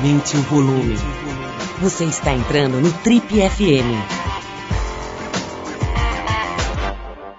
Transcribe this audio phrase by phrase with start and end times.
[0.00, 0.94] Aumente o volume.
[1.78, 3.92] Você está entrando no Trip FM.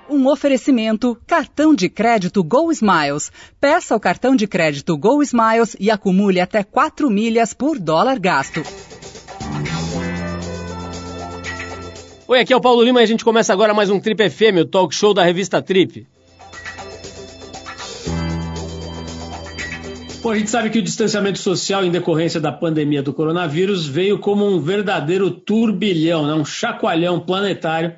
[0.08, 3.32] Um oferecimento: cartão de crédito Go Smiles.
[3.60, 8.62] Peça o cartão de crédito Go Smiles e acumule até 4 milhas por dólar gasto.
[12.28, 14.60] Oi, aqui é o Paulo Lima e a gente começa agora mais um Trip FM,
[14.62, 16.06] o talk show da revista Trip.
[20.22, 24.20] Bom, a gente sabe que o distanciamento social em decorrência da pandemia do coronavírus veio
[24.20, 26.34] como um verdadeiro turbilhão, né?
[26.36, 27.96] um chacoalhão planetário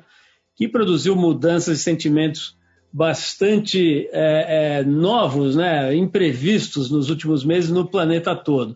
[0.56, 2.56] que produziu mudanças e sentimentos
[2.90, 5.94] bastante é, é, novos, né?
[5.94, 8.74] imprevistos nos últimos meses no planeta todo.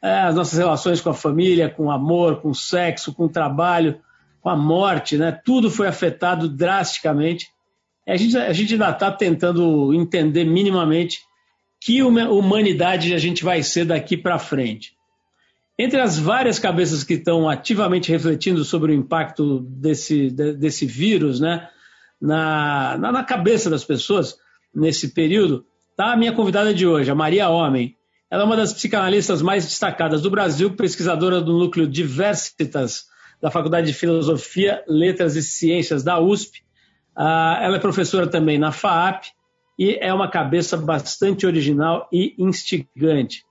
[0.00, 3.28] É, as nossas relações com a família, com o amor, com o sexo, com o
[3.28, 3.98] trabalho,
[4.40, 5.36] com a morte, né?
[5.44, 7.48] tudo foi afetado drasticamente.
[8.06, 11.26] A gente, a gente ainda está tentando entender minimamente
[11.86, 14.96] que humanidade a gente vai ser daqui para frente.
[15.78, 21.68] Entre as várias cabeças que estão ativamente refletindo sobre o impacto desse, desse vírus né,
[22.20, 24.36] na, na, cabeça das pessoas
[24.74, 27.96] nesse período, está a minha convidada de hoje, a Maria Homem.
[28.28, 33.04] Ela é uma das psicanalistas mais destacadas do Brasil, pesquisadora do núcleo Diversitas
[33.40, 36.64] da Faculdade de Filosofia, Letras e Ciências da USP.
[37.14, 39.26] Ah, ela é professora também na FAAP
[39.78, 43.44] e é uma cabeça bastante original e instigante.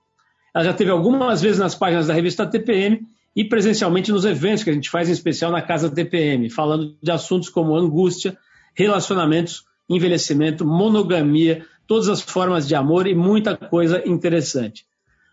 [0.54, 4.70] Ela já teve algumas vezes nas páginas da revista TPM e presencialmente nos eventos que
[4.70, 8.36] a gente faz, em especial na Casa TPM, falando de assuntos como angústia,
[8.74, 14.86] relacionamentos, envelhecimento, monogamia, todas as formas de amor e muita coisa interessante.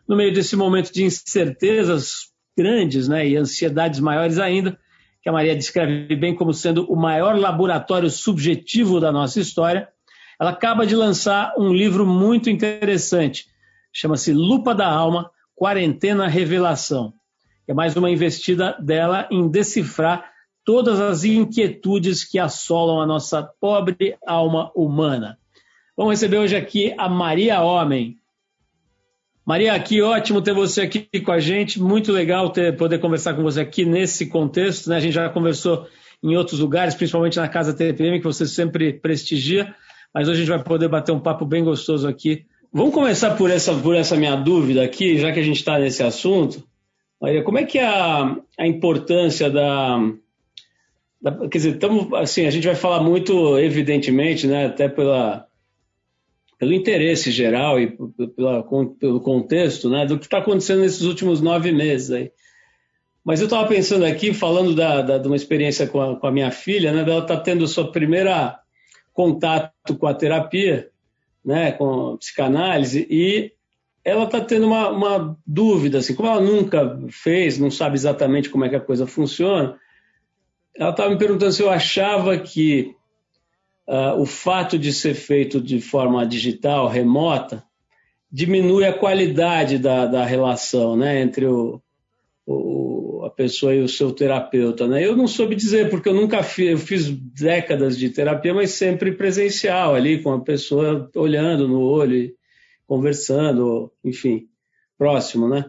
[0.07, 4.77] No meio desse momento de incertezas grandes né, e ansiedades maiores ainda,
[5.21, 9.87] que a Maria descreve bem como sendo o maior laboratório subjetivo da nossa história,
[10.39, 13.47] ela acaba de lançar um livro muito interessante,
[13.91, 17.13] chama-se Lupa da Alma, Quarentena Revelação.
[17.67, 20.31] É mais uma investida dela em decifrar
[20.65, 25.37] todas as inquietudes que assolam a nossa pobre alma humana.
[25.95, 28.17] Vamos receber hoje aqui a Maria Homem.
[29.45, 31.81] Maria, que ótimo ter você aqui com a gente.
[31.81, 34.89] Muito legal ter, poder conversar com você aqui nesse contexto.
[34.89, 34.95] Né?
[34.95, 35.87] A gente já conversou
[36.23, 39.75] em outros lugares, principalmente na Casa TPM, que você sempre prestigia
[40.13, 42.45] mas hoje a gente vai poder bater um papo bem gostoso aqui.
[42.71, 46.03] Vamos começar por essa, por essa minha dúvida aqui, já que a gente está nesse
[46.03, 46.63] assunto.
[47.21, 49.97] Maria, como é que é a, a importância da,
[51.21, 55.47] da, Quer dizer, tamo, assim, a gente vai falar muito, evidentemente, né, até pela,
[56.59, 57.95] pelo interesse geral e
[58.35, 58.63] pela,
[58.99, 62.31] pelo contexto né, do que está acontecendo nesses últimos nove meses aí.
[63.23, 66.31] Mas eu estava pensando aqui, falando da, da, de uma experiência com a, com a
[66.31, 68.59] minha filha, né, ela está tendo sua primeira
[69.13, 70.89] contato com a terapia,
[71.45, 73.51] né, com a psicanálise, e
[74.03, 78.65] ela está tendo uma, uma, dúvida, assim, como ela nunca fez, não sabe exatamente como
[78.65, 79.77] é que a coisa funciona,
[80.75, 82.95] ela estava me perguntando se eu achava que
[83.87, 87.63] uh, o fato de ser feito de forma digital, remota,
[88.31, 91.79] diminui a qualidade da, da relação né, entre o,
[92.45, 95.05] o, a pessoa e o seu terapeuta, né?
[95.05, 99.11] Eu não soube dizer, porque eu nunca fiz, eu fiz décadas de terapia, mas sempre
[99.11, 102.33] presencial ali, com a pessoa olhando no olho,
[102.85, 104.47] conversando, enfim,
[104.97, 105.65] próximo, né?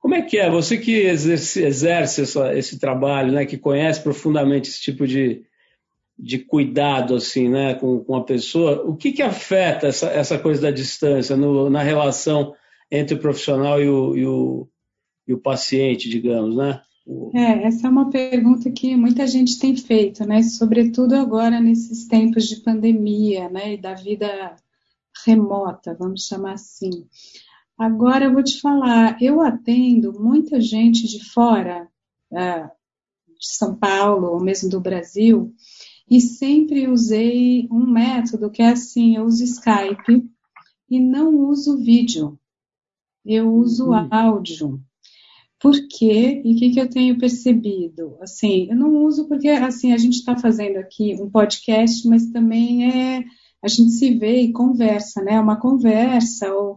[0.00, 0.50] Como é que é?
[0.50, 3.46] Você que exerce, exerce essa, esse trabalho, né?
[3.46, 5.42] Que conhece profundamente esse tipo de,
[6.18, 7.74] de cuidado, assim, né?
[7.74, 11.82] Com, com a pessoa, o que que afeta essa, essa coisa da distância no, na
[11.82, 12.54] relação
[12.90, 14.68] entre o profissional e o, e o
[15.26, 16.80] e o paciente, digamos, né?
[17.34, 20.42] É, essa é uma pergunta que muita gente tem feito, né?
[20.42, 23.74] Sobretudo agora nesses tempos de pandemia, né?
[23.74, 24.56] E da vida
[25.24, 27.06] remota, vamos chamar assim.
[27.76, 31.88] Agora eu vou te falar, eu atendo muita gente de fora,
[32.32, 35.52] é, de São Paulo, ou mesmo do Brasil,
[36.08, 40.24] e sempre usei um método que é assim, eu uso Skype
[40.88, 42.38] e não uso vídeo,
[43.24, 44.08] eu uso uhum.
[44.10, 44.80] áudio.
[45.64, 46.42] Por quê?
[46.44, 48.18] E o que, que eu tenho percebido?
[48.20, 52.92] Assim, eu não uso porque assim a gente está fazendo aqui um podcast, mas também
[52.92, 53.24] é
[53.62, 55.40] a gente se vê e conversa, né?
[55.40, 56.76] Uma conversa, ou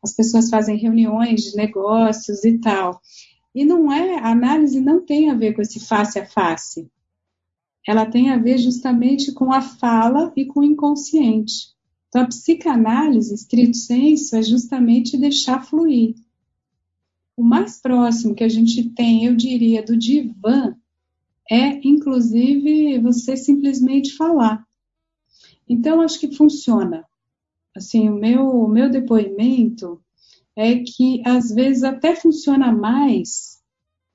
[0.00, 3.00] as pessoas fazem reuniões de negócios e tal.
[3.52, 6.88] E não é, a análise não tem a ver com esse face a face.
[7.84, 11.74] Ela tem a ver justamente com a fala e com o inconsciente.
[12.06, 16.14] Então, a psicanálise, estrito senso, é justamente deixar fluir.
[17.40, 20.76] O mais próximo que a gente tem, eu diria, do divã,
[21.50, 24.62] é inclusive você simplesmente falar.
[25.66, 27.02] Então, acho que funciona.
[27.74, 30.02] Assim, o meu, o meu depoimento
[30.54, 33.62] é que às vezes até funciona mais,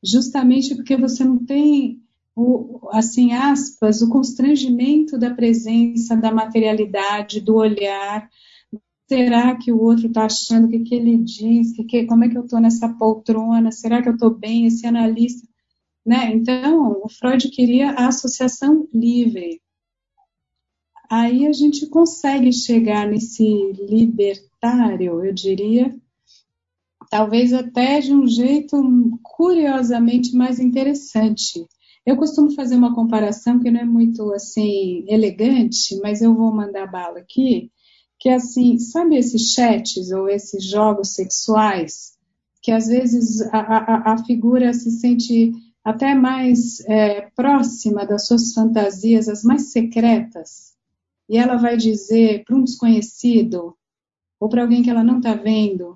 [0.03, 1.99] justamente porque você não tem
[2.35, 8.29] o, assim, aspas, o constrangimento da presença, da materialidade, do olhar.
[9.07, 11.75] Será que o outro está achando o que, que ele diz?
[11.75, 13.71] Que, que, como é que eu estou nessa poltrona?
[13.71, 14.65] Será que eu estou bem?
[14.65, 15.47] Esse analista.
[16.05, 16.31] Né?
[16.33, 19.61] Então, o Freud queria a associação livre.
[21.09, 23.43] Aí a gente consegue chegar nesse
[23.87, 25.95] libertário, eu diria,
[27.11, 28.75] talvez até de um jeito
[29.21, 31.65] curiosamente mais interessante.
[32.05, 36.91] Eu costumo fazer uma comparação que não é muito assim elegante, mas eu vou mandar
[36.91, 37.71] bala aqui,
[38.19, 42.15] que assim, sabe esses chats ou esses jogos sexuais
[42.65, 45.51] que às vezes a, a, a figura se sente
[45.83, 50.73] até mais é, próxima das suas fantasias, as mais secretas,
[51.29, 53.77] e ela vai dizer para um desconhecido
[54.39, 55.95] ou para alguém que ela não está vendo,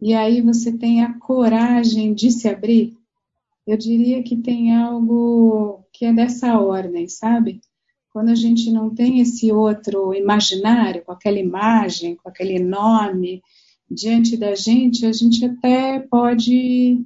[0.00, 2.98] e aí você tem a coragem de se abrir,
[3.64, 7.60] eu diria que tem algo que é dessa ordem, sabe?
[8.12, 13.42] Quando a gente não tem esse outro imaginário, com aquela imagem, com aquele nome
[13.90, 16.98] diante da gente, a gente até pode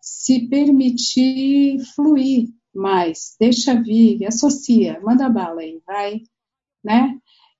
[0.00, 6.20] se permitir fluir mais, deixa vir, associa, manda bala aí, vai,
[6.84, 7.16] né?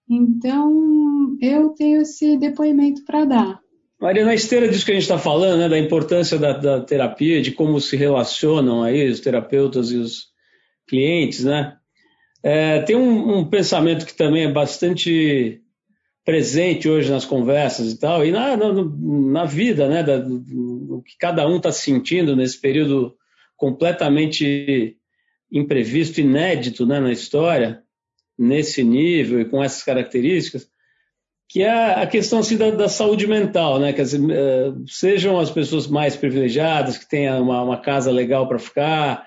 [0.09, 3.61] Então, eu tenho esse depoimento para dar.
[4.01, 7.43] Maria, na esteira disso que a gente está falando, né, da importância da, da, terapia,
[7.43, 10.29] de como se relacionam aí os terapeutas e os
[10.87, 11.77] clientes, né?
[12.43, 15.61] É, tem um, um, pensamento que também é bastante
[16.25, 21.17] presente hoje nas conversas e tal, e na, na, na vida, né, da, do, que
[21.19, 23.17] cada um está sentindo nesse período
[23.57, 24.97] completamente
[25.51, 27.83] imprevisto, inédito né, na história,
[28.39, 30.71] nesse nível e com essas características,
[31.49, 33.93] que é a questão assim, da, da saúde mental, né?
[33.95, 38.59] Quer dizer, eh, sejam as pessoas mais privilegiadas, que tenham uma, uma casa legal para
[38.59, 39.27] ficar,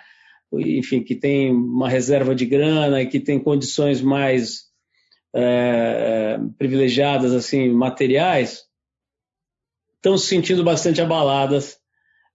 [0.54, 4.72] enfim, que tem uma reserva de grana e que tem condições mais
[5.34, 8.64] é, privilegiadas, assim, materiais,
[9.96, 11.78] estão se sentindo bastante abaladas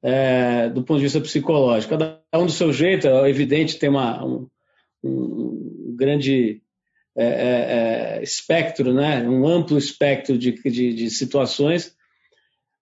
[0.03, 1.99] é, do ponto de vista psicológico.
[1.99, 4.49] Cada um do seu jeito, é evidente, tem uma, um,
[5.03, 6.63] um grande
[7.17, 9.27] é, é, é, espectro, né?
[9.29, 11.96] um amplo espectro de, de, de situações,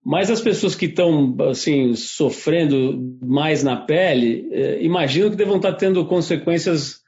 [0.05, 5.73] mas as pessoas que estão assim, sofrendo mais na pele, é, imagino que devam estar
[5.73, 7.01] tendo consequências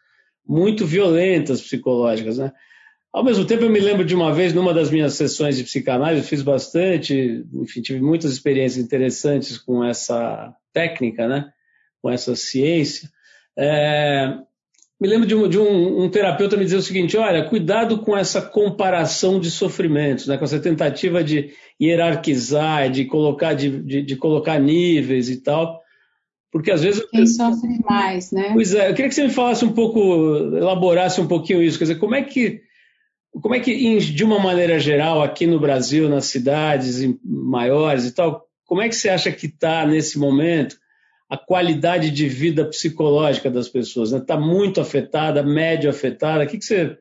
[0.49, 2.39] muito violentas psicológicas.
[2.39, 2.51] Né?
[3.13, 6.23] Ao mesmo tempo, eu me lembro de uma vez, numa das minhas sessões de psicanálise,
[6.23, 11.51] eu fiz bastante, enfim, tive muitas experiências interessantes com essa técnica, né?
[12.01, 13.11] com essa ciência.
[13.59, 14.39] É,
[15.01, 18.17] me lembro de, um, de um, um, terapeuta me dizer o seguinte: olha, cuidado com
[18.17, 21.51] essa comparação de sofrimentos, né, com essa tentativa de
[21.81, 25.81] hierarquizar, de colocar, de, de, de colocar níveis e tal.
[26.51, 27.05] Porque às vezes.
[27.11, 28.53] Quem sofre mais, né?
[28.55, 30.01] Pois é, eu queria que você me falasse um pouco,
[30.57, 31.77] elaborasse um pouquinho isso.
[31.77, 32.63] Quer dizer, como é que.
[33.43, 38.47] Como é que, de uma maneira geral, aqui no Brasil, nas cidades maiores e tal,
[38.65, 40.79] como é que você acha que está nesse momento
[41.29, 44.13] a qualidade de vida psicológica das pessoas.
[44.13, 44.25] Está né?
[44.27, 46.45] Tá muito afetada, médio afetada.
[46.45, 46.97] O que, que você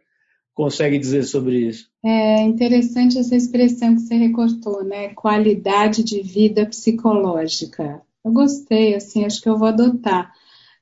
[0.54, 1.90] consegue dizer sobre isso?
[2.04, 5.10] É interessante essa expressão que você recortou, né?
[5.10, 8.02] Qualidade de vida psicológica.
[8.24, 10.32] Eu gostei, assim, acho que eu vou adotar.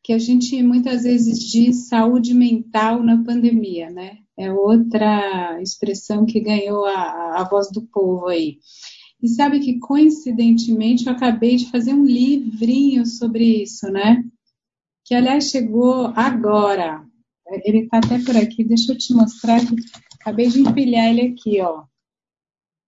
[0.01, 4.17] Que a gente muitas vezes diz saúde mental na pandemia, né?
[4.37, 8.57] É outra expressão que ganhou a, a voz do povo aí.
[9.23, 14.21] E sabe que, coincidentemente, eu acabei de fazer um livrinho sobre isso, né?
[15.05, 17.01] Que, aliás, chegou agora.
[17.63, 19.75] Ele está até por aqui, deixa eu te mostrar que
[20.19, 21.85] acabei de empilhar ele aqui, ó.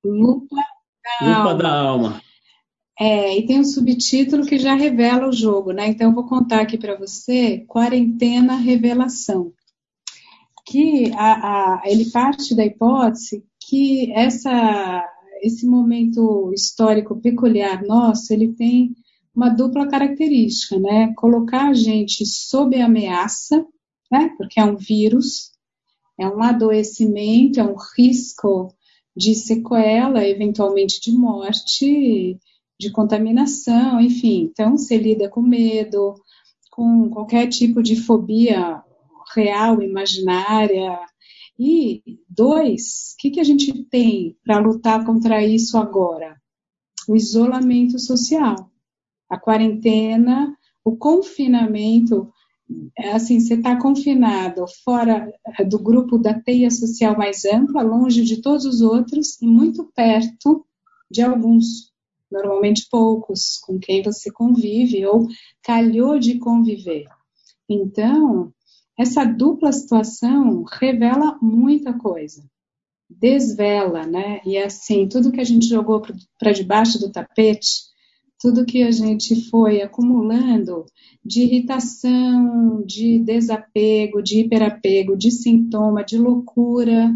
[0.03, 0.57] Lupa
[1.21, 1.55] da Lupa Alma.
[1.55, 2.21] Da alma.
[2.99, 5.87] É, e tem um subtítulo que já revela o jogo, né?
[5.87, 9.53] Então, eu vou contar aqui para você: Quarentena Revelação.
[10.65, 15.14] Que a, a, ele parte da hipótese que essa
[15.45, 18.95] esse momento histórico peculiar nosso, ele tem
[19.35, 21.13] uma dupla característica, né?
[21.15, 23.63] Colocar a gente sob ameaça,
[24.11, 24.31] né?
[24.37, 25.51] Porque é um vírus,
[26.19, 28.73] é um adoecimento, é um risco
[29.15, 32.39] de sequela, eventualmente de morte,
[32.79, 34.49] de contaminação, enfim.
[34.51, 36.15] Então, você lida com medo,
[36.71, 38.81] com qualquer tipo de fobia
[39.35, 40.99] real, imaginária,
[41.57, 46.39] e dois, o que, que a gente tem para lutar contra isso agora?
[47.07, 48.69] O isolamento social,
[49.29, 52.31] a quarentena, o confinamento.
[52.97, 55.31] É assim, você está confinado fora
[55.69, 60.65] do grupo da teia social mais ampla, longe de todos os outros e muito perto
[61.09, 61.93] de alguns.
[62.31, 65.27] normalmente poucos, com quem você convive ou
[65.63, 67.05] calhou de conviver.
[67.69, 68.51] Então,
[68.97, 72.43] essa dupla situação revela muita coisa,
[73.09, 74.41] desvela, né?
[74.45, 76.01] E assim, tudo que a gente jogou
[76.39, 77.93] para debaixo do tapete,
[78.39, 80.85] tudo que a gente foi acumulando
[81.23, 87.13] de irritação, de desapego, de hiperapego, de sintoma, de loucura,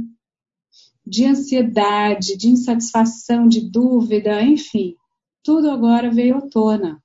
[1.05, 4.95] de ansiedade, de insatisfação, de dúvida, enfim,
[5.43, 7.01] tudo agora veio à tona.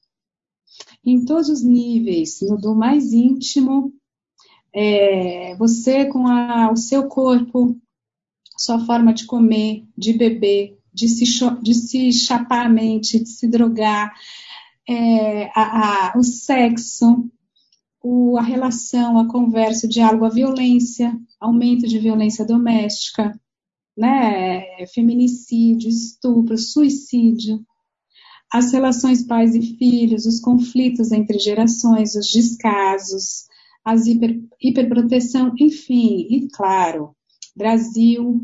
[1.04, 3.92] Em todos os níveis, no do mais íntimo,
[4.74, 7.76] é, você com a, o seu corpo,
[8.58, 11.24] sua forma de comer, de beber, de se,
[11.62, 14.12] de se chapar a mente, de se drogar,
[14.88, 17.30] é, a, a, o sexo,
[18.02, 23.38] o, a relação, a conversa, o diálogo, a violência, aumento de violência doméstica,
[23.96, 27.64] né, feminicídio, estupro, suicídio,
[28.52, 33.46] as relações pais e filhos, os conflitos entre gerações, os descasos,
[33.84, 37.14] as hiper, hiperproteção, enfim, e claro,
[37.54, 38.40] Brasil,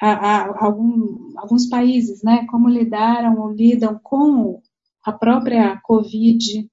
[0.00, 4.62] a, a, algum, alguns países, né, como lidaram ou lidam com
[5.04, 6.68] a própria Covid,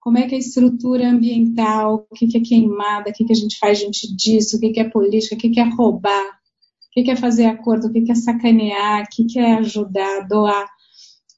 [0.00, 3.32] como é que é a estrutura ambiental, o que, que é queimada, o que, que
[3.32, 6.26] a gente faz diante disso, o que, que é política, o que, que é roubar,
[6.26, 9.54] o que, que é fazer acordo, o que, que é sacanear, o que, que é
[9.54, 10.68] ajudar, doar.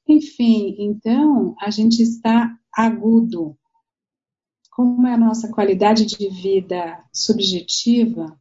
[0.07, 3.55] Enfim, então a gente está agudo.
[4.75, 8.37] Como é a nossa qualidade de vida subjetiva,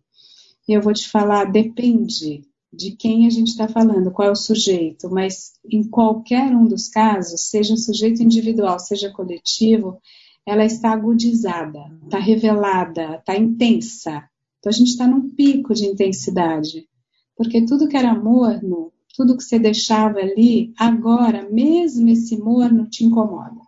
[0.67, 5.09] eu vou te falar, depende de quem a gente está falando, qual é o sujeito,
[5.09, 10.01] mas em qualquer um dos casos, seja sujeito individual, seja coletivo,
[10.45, 14.29] ela está agudizada, está revelada, está intensa.
[14.59, 16.89] Então a gente está num pico de intensidade,
[17.37, 23.05] porque tudo que era morno, tudo que você deixava ali, agora, mesmo esse morno, te
[23.05, 23.64] incomoda.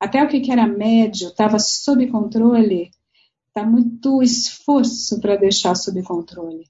[0.00, 2.90] Até o que era médio estava sob controle,
[3.48, 6.64] está muito esforço para deixar sob controle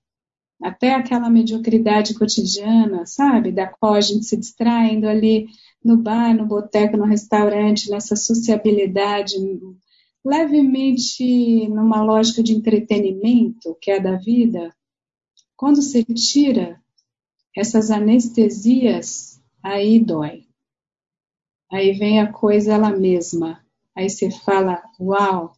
[0.62, 3.52] até aquela mediocridade cotidiana, sabe?
[3.52, 5.46] Da qual a gente se distraindo ali
[5.84, 9.36] no bar, no boteco, no restaurante, nessa sociabilidade
[10.24, 14.74] levemente numa lógica de entretenimento, que é da vida,
[15.56, 16.80] quando você tira
[17.56, 20.47] essas anestesias, aí dói.
[21.70, 23.60] Aí vem a coisa ela mesma.
[23.94, 25.50] Aí você fala, uau, o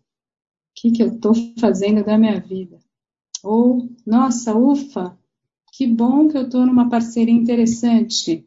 [0.75, 2.79] que, que eu estou fazendo da minha vida?
[3.43, 5.17] Ou, nossa, ufa,
[5.73, 8.47] que bom que eu estou numa parceria interessante.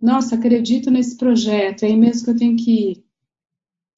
[0.00, 3.04] Nossa, acredito nesse projeto, é aí mesmo que eu tenho que ir.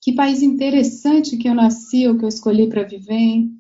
[0.02, 3.57] Que país interessante que eu nasci ou que eu escolhi para viver, hein?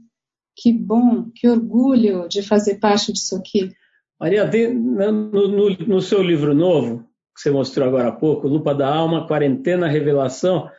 [0.56, 3.70] Que bom, que orgulho de fazer parte disso aqui.
[4.18, 8.88] Maria, no, no, no seu livro novo, que você mostrou agora há pouco, Lupa da
[8.88, 10.70] Alma, Quarentena, Revelação,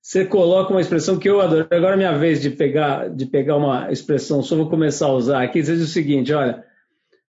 [0.00, 1.66] você coloca uma expressão que eu adoro.
[1.70, 5.42] Agora é minha vez de pegar, de pegar uma expressão, só vou começar a usar
[5.42, 5.62] aqui.
[5.62, 6.62] Diz o seguinte: olha,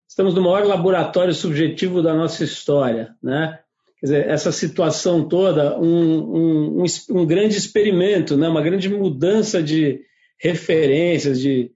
[0.09, 3.59] estamos no maior laboratório subjetivo da nossa história, né?
[4.03, 8.49] Quer dizer, essa situação toda, um, um, um grande experimento, né?
[8.49, 10.01] uma grande mudança de
[10.41, 11.71] referências, de,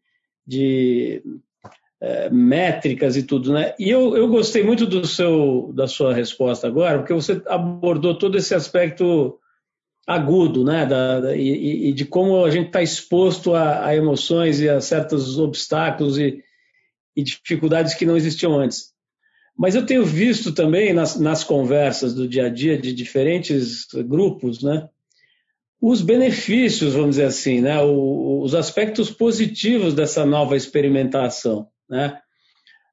[0.44, 1.22] de
[2.00, 3.74] é, métricas e tudo, né?
[3.78, 8.36] E eu, eu gostei muito do seu, da sua resposta agora, porque você abordou todo
[8.36, 9.38] esse aspecto
[10.06, 10.86] agudo, né?
[10.86, 14.80] Da, da, e, e, de como a gente está exposto a, a, emoções e a
[14.80, 16.42] certos obstáculos e,
[17.16, 18.94] e, dificuldades que não existiam antes.
[19.58, 24.62] Mas eu tenho visto também nas, nas conversas do dia a dia de diferentes grupos,
[24.62, 24.88] né?
[25.80, 27.80] Os benefícios, vamos dizer assim, né?
[27.82, 32.18] O, os aspectos positivos dessa nova experimentação, né?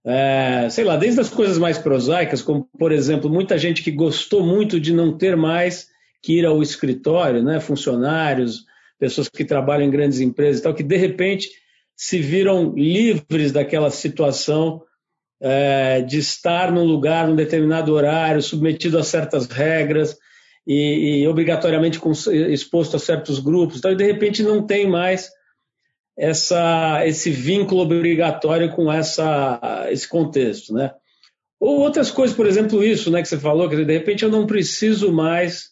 [0.06, 4.46] É, sei lá, desde as coisas mais prosaicas, como por exemplo, muita gente que gostou
[4.46, 5.88] muito de não ter mais
[6.22, 8.66] que ir ao escritório, né, funcionários,
[9.00, 11.50] pessoas que trabalham em grandes empresas e tal, que de repente
[11.96, 14.82] se viram livres daquela situação
[15.42, 20.18] é, de estar num lugar, num determinado horário, submetido a certas regras
[20.66, 22.00] e, e obrigatoriamente
[22.50, 23.78] exposto a certos grupos.
[23.78, 25.30] Então, de repente não tem mais
[26.18, 30.94] essa, esse vínculo obrigatório com essa, esse contexto, né?
[31.60, 34.46] Ou outras coisas, por exemplo, isso, né, que você falou, que de repente eu não
[34.46, 35.70] preciso mais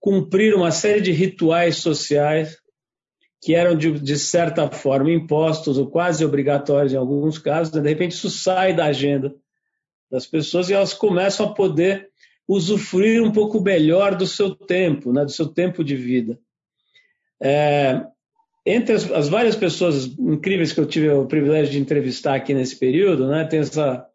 [0.00, 2.56] cumprir uma série de rituais sociais
[3.40, 8.12] que eram, de, de certa forma, impostos ou quase obrigatórios em alguns casos, de repente
[8.12, 9.34] isso sai da agenda
[10.10, 12.08] das pessoas e elas começam a poder
[12.48, 16.38] usufruir um pouco melhor do seu tempo, né, do seu tempo de vida.
[17.40, 18.02] É,
[18.68, 22.76] entre as, as, várias pessoas incríveis que eu tive o privilégio de entrevistar aqui nesse
[22.76, 24.06] período, né, tem essa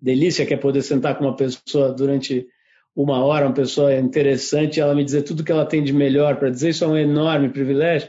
[0.00, 2.46] delícia que é poder sentar com uma pessoa durante
[2.94, 6.48] uma hora, uma pessoa interessante, ela me dizer tudo que ela tem de melhor para
[6.48, 8.08] dizer, isso é um enorme privilégio.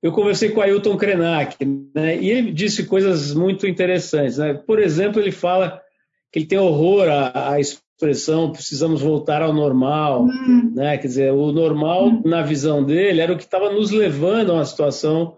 [0.00, 1.56] Eu conversei com Ailton Krenak,
[1.94, 4.38] né, e ele disse coisas muito interessantes.
[4.38, 4.54] Né?
[4.54, 5.80] Por exemplo, ele fala
[6.30, 7.60] que ele tem horror à, à
[8.02, 10.22] expressão precisamos voltar ao normal.
[10.24, 10.72] Uhum.
[10.74, 10.98] Né?
[10.98, 12.22] Quer dizer, o normal, uhum.
[12.24, 15.36] na visão dele, era o que estava nos levando a uma situação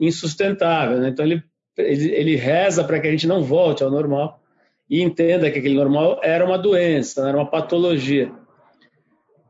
[0.00, 0.98] insustentável.
[0.98, 1.10] Né?
[1.10, 1.42] Então, ele,
[1.76, 4.40] ele, ele reza para que a gente não volte ao normal
[4.88, 8.32] e entenda que aquele normal era uma doença, era uma patologia.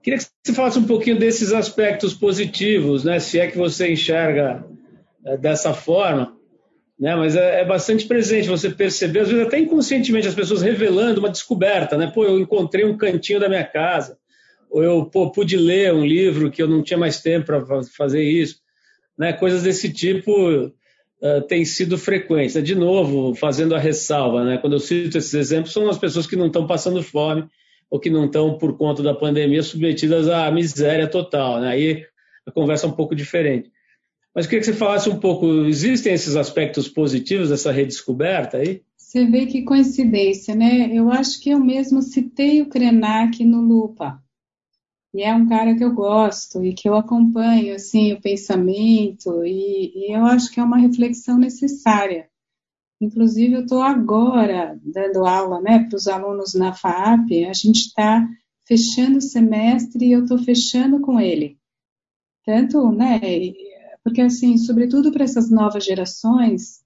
[0.03, 3.19] Queria que você falasse um pouquinho desses aspectos positivos, né?
[3.19, 4.65] se é que você enxerga
[5.25, 6.36] é, dessa forma,
[6.99, 7.15] né?
[7.15, 11.31] mas é, é, bastante presente você perceber, às vezes até inconscientemente, as pessoas revelando uma
[11.31, 11.97] descoberta.
[11.97, 12.11] Né?
[12.13, 14.19] Pô, eu encontrei um cantinho da minha casa,
[14.71, 18.23] ou eu pô, pude ler um livro que eu não tinha mais tempo para fazer
[18.23, 18.61] isso.
[19.19, 19.33] Né?
[19.33, 22.63] Coisas desse tipo uh, têm sido frequentes.
[22.63, 24.59] De novo, fazendo a ressalva, né?
[24.59, 27.47] quando eu cito esses exemplos, são as pessoas que não estão passando fome
[27.89, 31.61] ou que não estão, por conta da pandemia, submetidas à miséria total.
[31.61, 31.69] Né?
[31.69, 32.07] Aí
[32.45, 33.71] a conversa é um pouco diferente.
[34.37, 38.83] Mas queria que você falasse um pouco, existem esses aspectos positivos dessa redescoberta aí?
[38.95, 40.91] Você vê que coincidência, né?
[40.93, 44.23] Eu acho que eu mesmo citei o Krenak no Lupa.
[45.15, 50.11] E é um cara que eu gosto e que eu acompanho, assim, o pensamento, e,
[50.11, 52.29] e eu acho que é uma reflexão necessária.
[53.01, 58.29] Inclusive, eu estou agora dando aula né, para os alunos na FAP, a gente está
[58.69, 61.57] fechando o semestre e eu estou fechando com ele.
[62.45, 63.19] Tanto, né,
[64.17, 66.81] porque assim, sobretudo para essas novas gerações,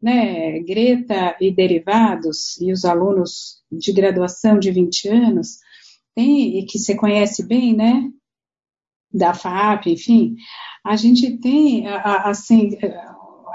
[0.00, 5.58] né, Greta e derivados, e os alunos de graduação de 20 anos,
[6.14, 8.08] tem, e que você conhece bem, né,
[9.12, 10.36] da FAP, enfim,
[10.84, 12.78] a gente tem, assim,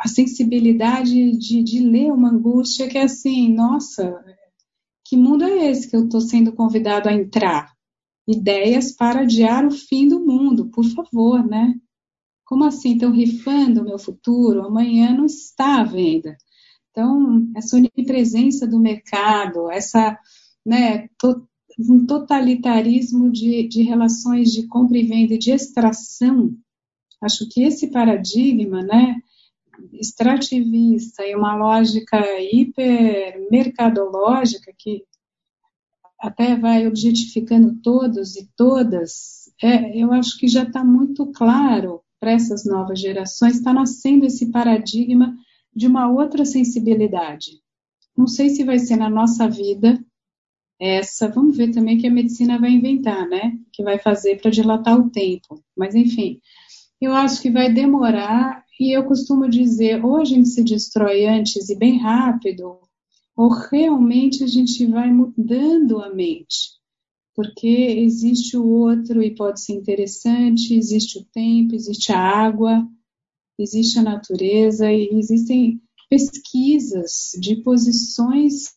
[0.02, 4.14] a sensibilidade de, de ler uma angústia que é assim, nossa,
[5.06, 7.72] que mundo é esse que eu estou sendo convidado a entrar?
[8.28, 11.76] Ideias para adiar o fim do mundo, por favor, né?
[12.46, 12.94] Como assim?
[12.94, 14.62] Estão rifando o meu futuro?
[14.62, 16.38] Amanhã não está à venda.
[16.92, 20.18] Então, essa onipresença do mercado, essa,
[20.66, 21.46] né, to,
[21.78, 26.56] um totalitarismo de, de relações de compra e venda e de extração,
[27.22, 29.18] acho que esse paradigma, né,
[29.92, 35.04] extrativista e uma lógica hipermercadológica que
[36.18, 42.32] até vai objetificando todos e todas, é, eu acho que já está muito claro para
[42.32, 45.38] essas novas gerações, está nascendo esse paradigma
[45.76, 47.62] de uma outra sensibilidade.
[48.18, 50.04] Não sei se vai ser na nossa vida
[50.82, 53.56] essa, vamos ver também que a medicina vai inventar, né?
[53.72, 55.64] Que vai fazer para dilatar o tempo.
[55.78, 56.40] Mas, enfim,
[57.00, 61.70] eu acho que vai demorar, e eu costumo dizer, ou a gente se destrói antes
[61.70, 62.80] e bem rápido,
[63.38, 66.75] ou realmente a gente vai mudando a mente
[67.36, 72.88] porque existe o outro e pode ser interessante, existe o tempo, existe a água,
[73.60, 78.74] existe a natureza e existem pesquisas de posições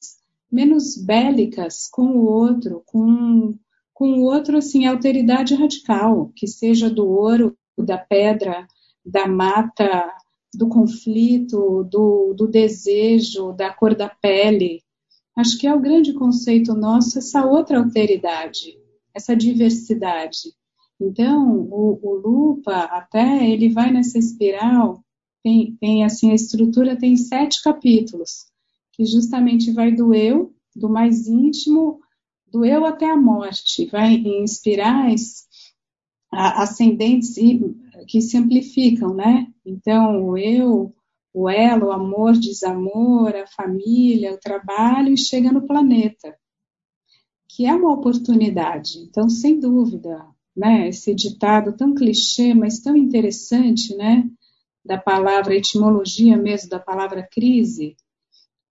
[0.51, 3.55] menos bélicas com o outro, com,
[3.95, 8.67] com o outro, assim, alteridade radical, que seja do ouro, da pedra,
[9.05, 10.11] da mata,
[10.53, 14.83] do conflito, do, do desejo, da cor da pele,
[15.39, 18.77] Acho que é o grande conceito nosso essa outra alteridade,
[19.15, 20.53] essa diversidade.
[21.01, 25.01] Então, o, o Lupa, até, ele vai nessa espiral,
[25.41, 28.47] tem, tem assim, a estrutura tem sete capítulos,
[28.95, 32.01] que justamente vai do eu, do mais íntimo,
[32.51, 35.47] do eu até a morte, vai em espirais
[36.33, 37.37] ascendentes
[38.09, 39.47] que se amplificam, né?
[39.65, 40.93] Então, o eu,
[41.33, 46.37] o elo, o amor, desamor, a família, o trabalho e chega no planeta,
[47.49, 48.99] que é uma oportunidade.
[48.99, 54.29] Então, sem dúvida, né, esse ditado tão clichê, mas tão interessante, né,
[54.85, 57.97] da palavra etimologia mesmo da palavra crise,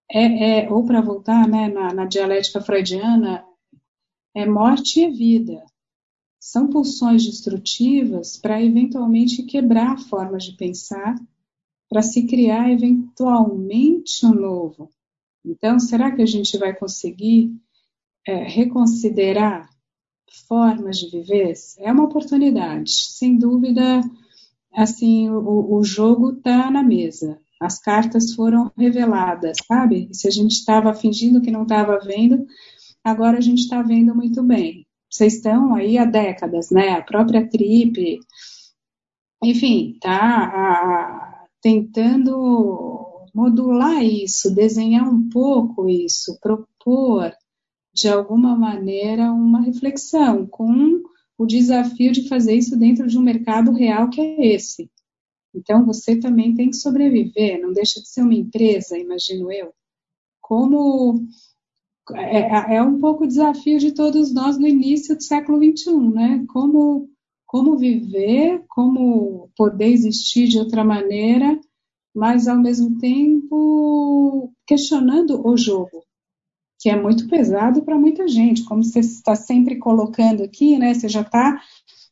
[0.09, 3.43] é, é ou para voltar, né, na, na dialética freudiana,
[4.35, 5.63] é morte e vida.
[6.39, 11.15] São pulsões destrutivas para eventualmente quebrar formas de pensar
[11.89, 14.89] para se criar eventualmente um novo.
[15.45, 17.55] Então, será que a gente vai conseguir
[18.27, 19.69] é, reconsiderar
[20.47, 21.53] formas de viver?
[21.79, 24.01] É uma oportunidade, sem dúvida.
[24.73, 30.09] Assim, o, o jogo está na mesa, as cartas foram reveladas, sabe?
[30.11, 32.45] Se a gente estava fingindo que não estava vendo,
[33.03, 34.85] agora a gente está vendo muito bem.
[35.09, 36.89] Vocês estão aí há décadas, né?
[36.89, 38.19] A própria Trip,
[39.43, 40.19] enfim, tá?
[40.19, 41.36] A,
[41.67, 47.29] tentando modular isso, desenhar um pouco isso, propor
[47.93, 51.03] de alguma maneira, uma reflexão com
[51.37, 54.89] o desafio de fazer isso dentro de um mercado real que é esse.
[55.53, 59.73] Então, você também tem que sobreviver, não deixa de ser uma empresa, imagino eu.
[60.39, 61.27] Como
[62.13, 65.99] é, é, é um pouco o desafio de todos nós no início do século XXI,
[66.13, 66.45] né?
[66.47, 67.09] Como,
[67.47, 71.59] como viver, como poder existir de outra maneira,
[72.13, 76.03] mas ao mesmo tempo questionando o jogo,
[76.79, 80.93] que é muito pesado para muita gente, como você está sempre colocando aqui, né?
[80.93, 81.59] Você já está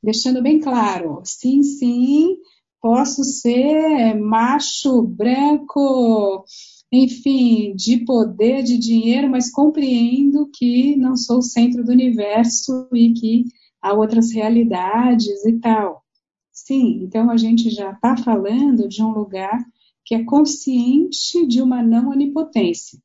[0.02, 2.38] deixando bem claro, sim, sim,
[2.82, 6.46] posso ser macho, branco,
[6.92, 13.12] enfim, de poder, de dinheiro, mas compreendo que não sou o centro do universo e
[13.14, 13.46] que
[13.86, 16.04] há outras realidades e tal.
[16.52, 19.64] Sim, então a gente já está falando de um lugar
[20.04, 23.00] que é consciente de uma não onipotência,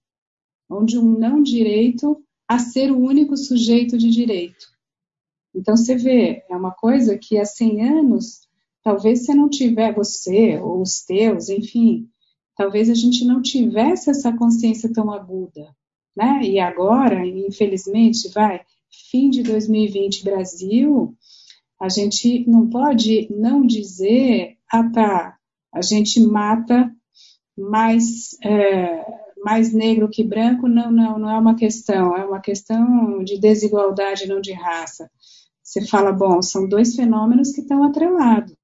[0.71, 4.69] onde um não direito a ser o único sujeito de direito.
[5.55, 8.49] Então você vê, é uma coisa que há 100 anos,
[8.83, 12.09] talvez você não tiver, você ou os teus, enfim,
[12.57, 15.77] talvez a gente não tivesse essa consciência tão aguda,
[16.17, 16.41] né?
[16.43, 18.65] E agora, infelizmente, vai,
[19.11, 21.17] fim de 2020 Brasil,
[21.81, 25.39] a gente não pode não dizer, ah tá,
[25.73, 26.95] a gente mata
[27.57, 29.05] mais, é,
[29.43, 34.27] mais negro que branco, não, não, não é uma questão, é uma questão de desigualdade,
[34.27, 35.11] não de raça.
[35.63, 38.57] Você fala, bom, são dois fenômenos que estão atrelados.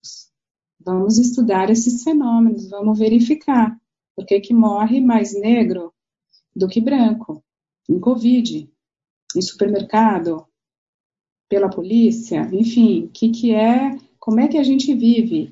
[0.85, 3.77] Vamos estudar esses fenômenos, vamos verificar.
[4.15, 5.93] Por que, que morre mais negro
[6.55, 7.45] do que branco?
[7.89, 8.69] Em Covid,
[9.35, 10.47] em supermercado,
[11.49, 15.51] pela polícia, enfim, o que, que é, como é que a gente vive?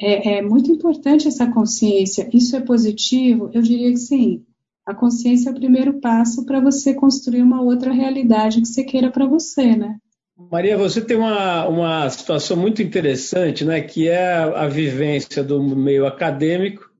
[0.00, 2.28] É, é muito importante essa consciência.
[2.32, 3.50] Isso é positivo?
[3.54, 4.44] Eu diria que sim.
[4.84, 9.10] A consciência é o primeiro passo para você construir uma outra realidade que você queira
[9.10, 9.98] para você, né?
[10.36, 16.06] Maria, você tem uma, uma situação muito interessante, né, que é a vivência do meio
[16.06, 16.90] acadêmico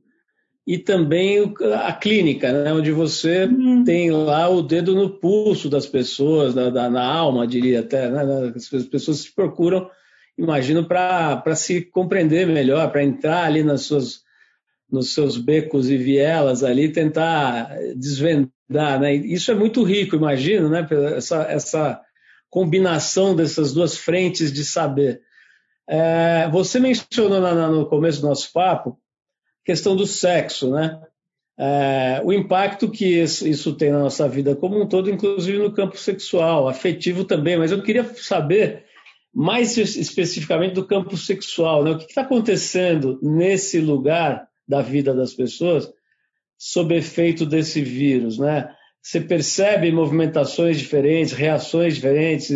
[0.66, 3.84] e também a clínica, né, onde você uhum.
[3.84, 8.10] tem lá o dedo no pulso das pessoas, da, da na alma, diria até.
[8.10, 9.90] Né, as pessoas se procuram
[10.38, 14.22] imagino, para se compreender melhor, para entrar ali nas suas,
[14.90, 19.00] nos seus becos e vielas ali, tentar desvendar.
[19.00, 19.14] Né?
[19.14, 20.86] Isso é muito rico, imagino, né?
[21.16, 22.00] essa, essa
[22.50, 25.20] combinação dessas duas frentes de saber.
[25.88, 28.98] É, você mencionou na, no começo do nosso papo
[29.64, 31.00] questão do sexo, né?
[31.56, 35.96] É, o impacto que isso tem na nossa vida como um todo, inclusive no campo
[35.96, 37.56] sexual, afetivo também.
[37.56, 38.84] Mas eu queria saber
[39.32, 41.90] mais especificamente do campo sexual, né?
[41.90, 45.92] O que está acontecendo nesse lugar da vida das pessoas
[46.56, 48.72] sob efeito desse vírus, né?
[49.02, 52.50] Você percebe movimentações diferentes, reações diferentes,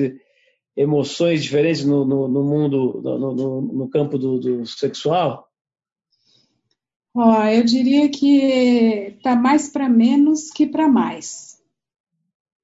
[0.76, 5.47] emoções diferentes no, no, no mundo, no, no, campo do, do sexual?
[7.20, 8.36] Ó, eu diria que
[9.16, 11.58] está mais para menos que para mais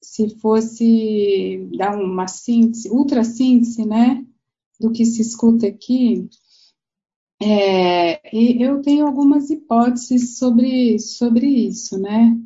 [0.00, 4.24] se fosse dar uma síntese, ultra síntese, né,
[4.78, 6.28] do que se escuta aqui,
[7.42, 12.38] é, e eu tenho algumas hipóteses sobre, sobre isso, né?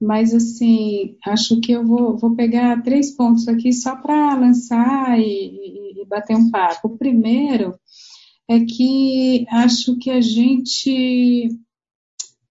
[0.00, 6.00] Mas, assim, acho que eu vou, vou pegar três pontos aqui só para lançar e,
[6.00, 6.86] e, bater um papo.
[6.86, 7.74] O primeiro
[8.48, 11.48] é que acho que a gente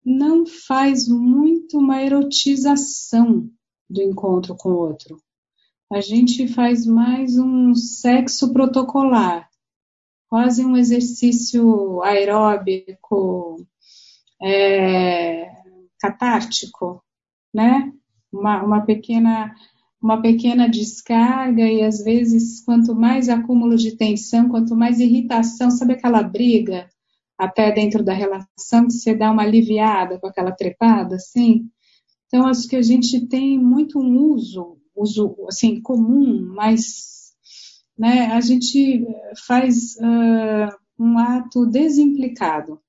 [0.06, 3.50] não faz muito uma erotização
[3.90, 5.22] do encontro com o outro.
[5.92, 9.50] A gente faz mais um sexo protocolar,
[10.30, 13.66] quase um exercício aeróbico,
[14.42, 15.50] é,
[16.00, 17.04] catártico,
[17.54, 17.92] né?
[18.32, 19.56] Uma, uma, pequena,
[20.02, 25.94] uma pequena descarga e às vezes quanto mais acúmulo de tensão, quanto mais irritação, sabe
[25.94, 26.88] aquela briga
[27.38, 31.70] até dentro da relação que você dá uma aliviada com aquela trepada, assim?
[32.28, 37.34] Então, acho que a gente tem muito um uso, uso assim, comum, mas
[37.98, 39.06] né, a gente
[39.46, 42.80] faz uh, um ato desimplicado.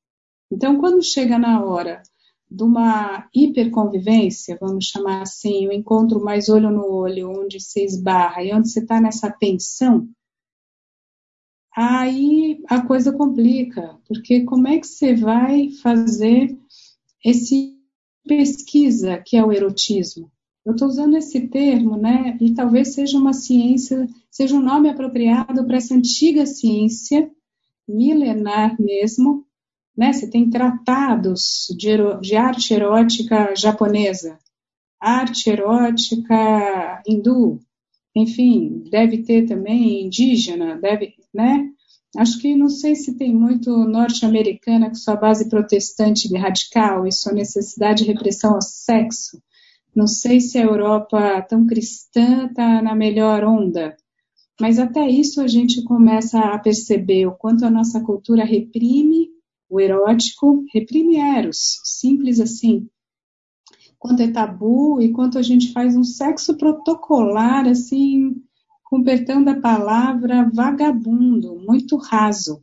[0.50, 2.02] Então, quando chega na hora
[2.50, 7.84] de uma hiperconvivência, vamos chamar assim, o um encontro mais olho no olho, onde se
[7.84, 10.08] esbarra e onde você está nessa tensão,
[11.76, 16.58] aí a coisa complica, porque como é que você vai fazer
[17.24, 17.78] esse
[18.28, 20.30] pesquisa que é o erotismo.
[20.64, 22.36] Eu estou usando esse termo, né?
[22.40, 27.30] E talvez seja uma ciência, seja um nome apropriado para essa antiga ciência,
[27.88, 29.46] milenar mesmo,
[29.98, 30.12] né?
[30.12, 34.38] Você tem tratados de, de arte erótica japonesa,
[35.00, 37.58] arte erótica hindu,
[38.14, 41.68] enfim, deve ter também indígena, deve, né?
[42.16, 47.32] Acho que não sei se tem muito norte-americana com sua base protestante radical e sua
[47.32, 49.42] necessidade de repressão ao sexo.
[49.94, 53.96] Não sei se a Europa tão cristã está na melhor onda.
[54.60, 59.28] Mas até isso a gente começa a perceber o quanto a nossa cultura reprime
[59.68, 62.88] o erótico, reprime eros, simples assim.
[63.98, 68.36] Quanto é tabu e quanto a gente faz um sexo protocolar, assim,
[68.84, 72.62] com perdão da palavra, vagabundo, muito raso.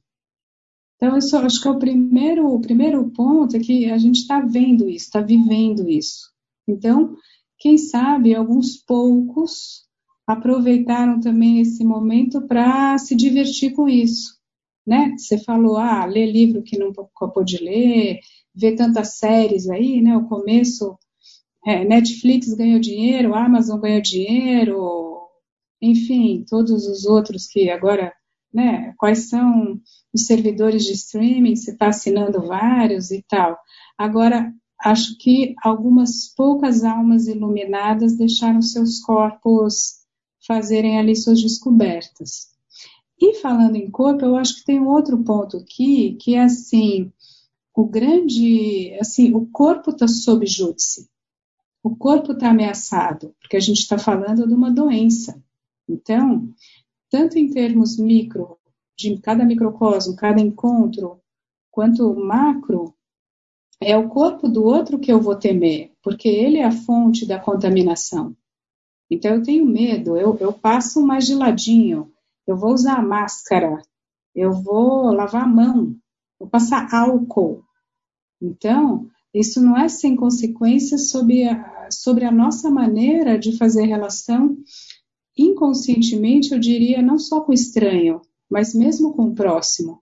[0.95, 4.39] Então, isso acho que é o primeiro, o primeiro ponto é que a gente está
[4.39, 6.31] vendo isso, está vivendo isso.
[6.67, 7.15] Então,
[7.59, 9.85] quem sabe alguns poucos
[10.25, 14.35] aproveitaram também esse momento para se divertir com isso.
[14.85, 15.15] Né?
[15.17, 18.19] Você falou, ah, ler livro que não pôde ler,
[18.53, 20.15] ver tantas séries aí, né?
[20.15, 20.97] O começo,
[21.65, 25.15] é, Netflix ganhou dinheiro, Amazon ganhou dinheiro,
[25.81, 28.13] enfim, todos os outros que agora,
[28.53, 28.93] né?
[28.97, 29.79] Quais são
[30.13, 31.55] os servidores de streaming?
[31.55, 33.57] Você está assinando vários e tal.
[33.97, 40.05] Agora, acho que algumas poucas almas iluminadas deixaram seus corpos
[40.47, 42.54] fazerem ali suas descobertas.
[43.19, 47.11] E falando em corpo, eu acho que tem um outro ponto aqui, que é assim,
[47.73, 51.09] o grande, assim, o corpo está sob júdice.
[51.83, 55.41] O corpo está ameaçado, porque a gente está falando de uma doença.
[55.87, 56.49] Então,
[57.09, 58.57] tanto em termos micro,
[58.97, 61.19] de cada microcosmo, cada encontro,
[61.69, 62.93] quanto macro,
[63.81, 67.37] é o corpo do outro que eu vou temer, porque ele é a fonte da
[67.37, 68.35] contaminação.
[69.09, 72.11] Então eu tenho medo, eu, eu passo mais de ladinho,
[72.47, 73.81] eu vou usar máscara,
[74.33, 75.95] eu vou lavar a mão,
[76.39, 77.63] vou passar álcool.
[78.41, 84.57] Então, isso não é sem consequências sobre a, sobre a nossa maneira de fazer relação
[85.37, 90.01] inconscientemente, eu diria, não só com o estranho, mas mesmo com o próximo.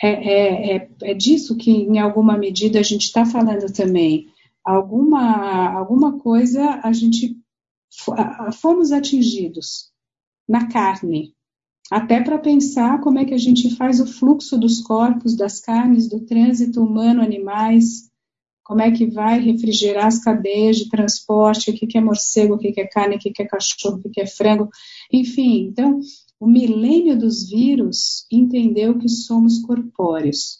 [0.00, 4.28] É, é, é, é disso que, em alguma medida, a gente está falando também.
[4.64, 7.36] Alguma, alguma coisa a gente
[8.60, 9.90] fomos atingidos
[10.48, 11.34] na carne,
[11.90, 16.08] até para pensar como é que a gente faz o fluxo dos corpos, das carnes,
[16.08, 18.08] do trânsito humano, animais,
[18.62, 22.78] como é que vai refrigerar as cadeias de transporte, o que, é morcego, o que,
[22.78, 24.68] é carne, o que, é cachorro, o que é frango,
[25.10, 25.68] enfim.
[25.68, 26.00] Então,
[26.38, 30.58] o milênio dos vírus entendeu que somos corpóreos.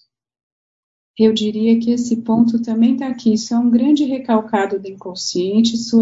[1.19, 3.35] Eu diria que esse ponto também está aqui.
[3.35, 5.99] Isso é um grande recalcado do inconsciente, isso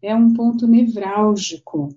[0.00, 1.88] é um ponto nevrálgico.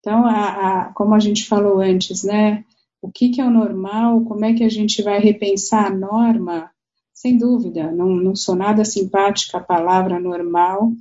[0.00, 2.64] Então, a, a, como a gente falou antes, né?
[3.02, 4.24] O que, que, é o normal?
[4.24, 6.70] Como é que a gente vai repensar a norma?
[7.14, 10.92] Sem dúvida, não, não sou nada simpática à palavra normal,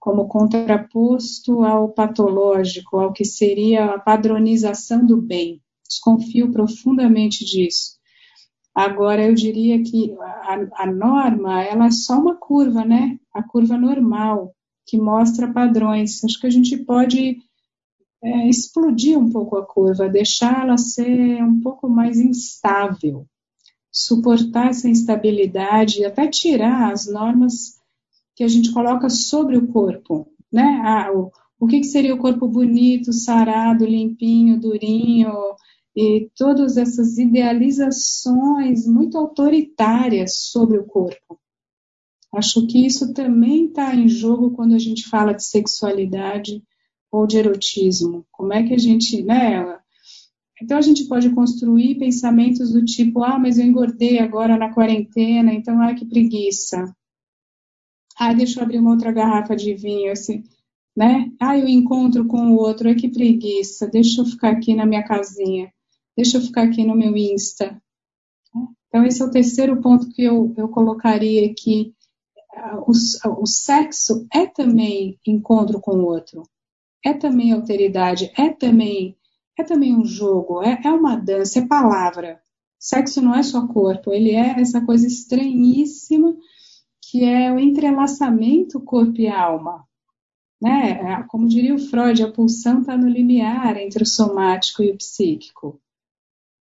[0.00, 5.60] como contraposto ao patológico, ao que seria a padronização do bem.
[5.88, 7.98] Desconfio profundamente disso.
[8.74, 13.18] Agora, eu diria que a, a, norma, ela é só uma curva, né?
[13.34, 14.54] A curva normal,
[14.86, 16.22] que mostra padrões.
[16.24, 17.38] Acho que a gente pode
[18.22, 23.26] é, explodir um pouco a curva, deixá-la ser um pouco mais instável,
[23.90, 27.78] suportar essa instabilidade e até tirar as normas
[28.34, 30.80] que a gente coloca sobre o corpo, né?
[30.84, 35.32] Ah, o, o que, que seria o corpo bonito, sarado, limpinho, durinho,
[35.96, 41.40] e todas essas idealizações muito autoritárias sobre o corpo.
[42.32, 46.62] Acho que isso também está em jogo quando a gente fala de sexualidade
[47.10, 48.26] ou de erotismo.
[48.30, 49.78] Como é que a gente, né?
[50.62, 55.52] Então a gente pode construir pensamentos do tipo, ah, mas eu engordei agora na quarentena,
[55.52, 56.94] então ai que preguiça.
[58.18, 60.42] Ah, deixa eu abrir uma outra garrafa de vinho, assim,
[60.96, 61.30] né?
[61.40, 65.04] Ah, eu encontro com o outro, ai que preguiça, deixa eu ficar aqui na minha
[65.04, 65.72] casinha
[66.18, 67.80] deixa eu ficar aqui no meu Insta.
[68.88, 71.94] Então, esse é o terceiro ponto que eu, eu colocaria aqui.
[72.88, 72.90] O,
[73.42, 76.42] o sexo é também encontro com o outro,
[77.04, 79.16] é também alteridade, é também,
[79.58, 82.40] é também um jogo, é, é uma dança, é palavra.
[82.78, 86.36] Sexo não é só corpo, ele é essa coisa estranhíssima
[87.10, 89.84] que é o entrelaçamento corpo e alma.
[90.60, 90.90] Né?
[90.90, 94.96] É, como diria o Freud, a pulsão está no limiar entre o somático e o
[94.96, 95.80] psíquico.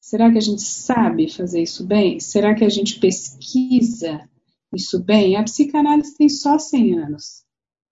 [0.01, 2.21] Será que a gente sabe fazer isso bem?
[2.21, 4.29] Será que a gente pesquisa
[4.73, 5.37] isso bem?
[5.37, 7.45] A psicanálise tem só 100 anos.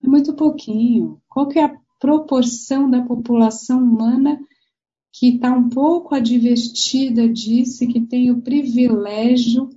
[0.03, 1.20] É muito pouquinho.
[1.29, 4.38] Qual que é a proporção da população humana
[5.12, 9.70] que está um pouco advertida disso e que tem o privilégio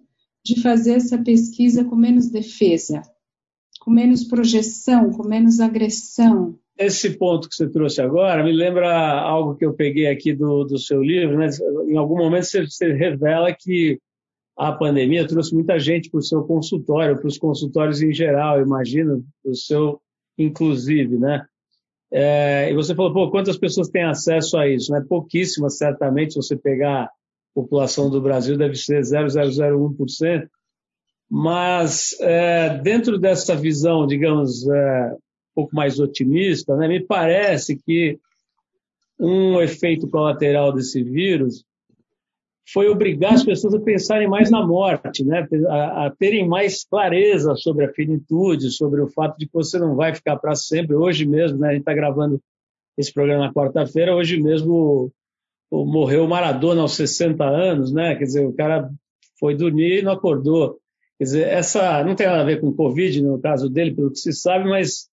[0.44, 3.02] de fazer essa pesquisa com menos defesa,
[3.80, 6.58] com menos projeção, com menos agressão.
[6.78, 10.80] Esse ponto que você trouxe agora me lembra algo que eu peguei aqui do, do
[10.80, 11.38] seu livro.
[11.38, 11.50] Né?
[11.88, 14.00] Em algum momento você, você revela que
[14.58, 19.24] a pandemia trouxe muita gente para o seu consultório, para os consultórios em geral, imagino,
[19.46, 20.02] o seu
[20.38, 21.46] inclusive, né?
[22.12, 24.92] É, e você falou, pô, quantas pessoas têm acesso a isso?
[24.92, 25.04] Né?
[25.08, 27.10] Pouquíssimas, certamente, se você pegar a
[27.54, 30.48] população do Brasil, deve ser 0,001%.
[31.30, 35.18] Mas é, dentro dessa visão, digamos, é, um
[35.56, 38.18] pouco mais otimista, né, me parece que
[39.20, 41.66] um efeito colateral desse vírus
[42.72, 45.48] foi obrigar as pessoas a pensarem mais na morte, né?
[45.70, 49.96] a, a terem mais clareza sobre a finitude, sobre o fato de que você não
[49.96, 50.96] vai ficar para sempre.
[50.96, 52.42] Hoje mesmo, né, a gente está gravando
[52.98, 55.12] esse programa na quarta-feira, hoje mesmo
[55.72, 58.16] morreu o Maradona aos 60 anos, né?
[58.16, 58.90] Quer dizer, o cara
[59.40, 60.78] foi dormir e não acordou.
[61.18, 64.12] Quer dizer, essa não tem nada a ver com o Covid no caso dele, pelo
[64.12, 65.10] que se sabe, mas,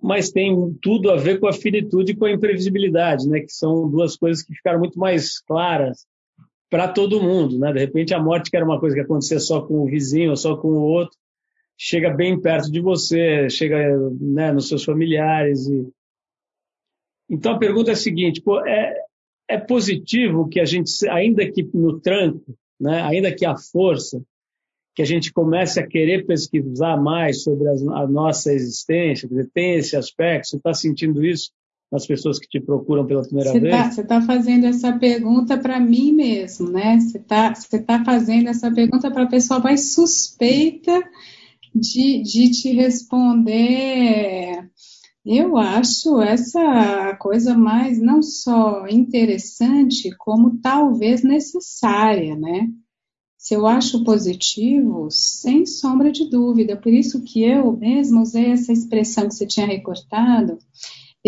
[0.00, 3.40] mas tem tudo a ver com a finitude e com a imprevisibilidade, né?
[3.40, 6.06] Que são duas coisas que ficaram muito mais claras
[6.70, 7.72] para todo mundo, né?
[7.72, 10.36] De repente a morte que era uma coisa que acontecia só com o vizinho ou
[10.36, 11.16] só com o outro,
[11.76, 15.66] chega bem perto de você, chega né, nos seus familiares.
[15.68, 15.88] E...
[17.30, 18.94] Então a pergunta é a seguinte: pô, é,
[19.48, 24.22] é positivo que a gente, ainda que no tranco, né, ainda que a força,
[24.94, 29.96] que a gente comece a querer pesquisar mais sobre a, a nossa existência, tem esse
[29.96, 31.50] aspecto, você está sentindo isso?
[31.90, 33.74] Nas pessoas que te procuram pela primeira você vez?
[33.74, 37.00] Tá, você está fazendo essa pergunta para mim mesmo, né?
[37.00, 41.02] Você está você tá fazendo essa pergunta para a pessoa mais suspeita
[41.74, 44.68] de, de te responder.
[45.24, 52.68] Eu acho essa coisa mais não só interessante, como talvez necessária, né?
[53.36, 56.76] Se eu acho positivo, sem sombra de dúvida.
[56.76, 60.58] Por isso que eu mesmo usei essa expressão que você tinha recortado,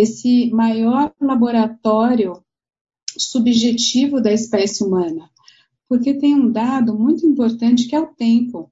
[0.00, 2.42] esse maior laboratório
[3.18, 5.28] subjetivo da espécie humana,
[5.88, 8.70] porque tem um dado muito importante que é o tempo.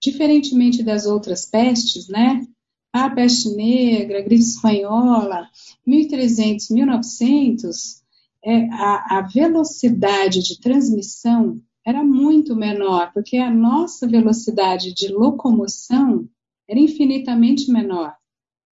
[0.00, 2.46] Diferentemente das outras pestes, né?
[2.92, 5.48] A peste negra, a gripe espanhola,
[5.86, 8.02] 1300, 1900,
[8.44, 16.28] é, a, a velocidade de transmissão era muito menor, porque a nossa velocidade de locomoção
[16.68, 18.14] era infinitamente menor.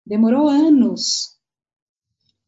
[0.06, 1.39] Demorou anos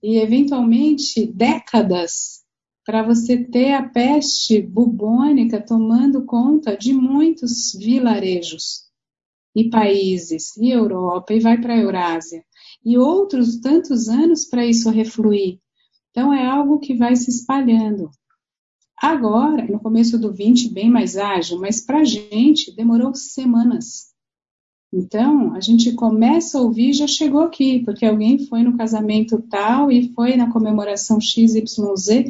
[0.01, 2.41] e eventualmente décadas
[2.85, 8.89] para você ter a peste bubônica tomando conta de muitos vilarejos
[9.55, 12.43] e países, e Europa, e vai para a Eurásia,
[12.83, 15.59] e outros tantos anos para isso refluir.
[16.09, 18.09] Então é algo que vai se espalhando.
[19.01, 24.10] Agora, no começo do 20, bem mais ágil, mas para a gente demorou semanas.
[24.93, 29.89] Então, a gente começa a ouvir já chegou aqui, porque alguém foi no casamento tal
[29.89, 32.25] e foi na comemoração XYZ.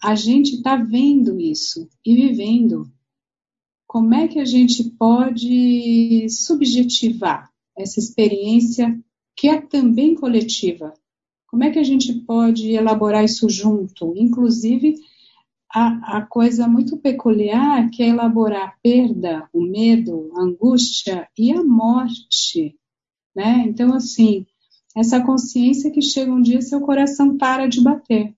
[0.00, 2.88] A gente está vendo isso e vivendo.
[3.88, 8.96] Como é que a gente pode subjetivar essa experiência
[9.36, 10.94] que é também coletiva?
[11.48, 14.14] Como é que a gente pode elaborar isso junto?
[14.16, 14.94] Inclusive,
[15.72, 21.52] a, a coisa muito peculiar que é elaborar a perda, o medo, a angústia e
[21.52, 22.76] a morte,
[23.34, 23.64] né?
[23.66, 24.46] Então, assim,
[24.96, 28.34] essa consciência que chega um dia seu coração para de bater.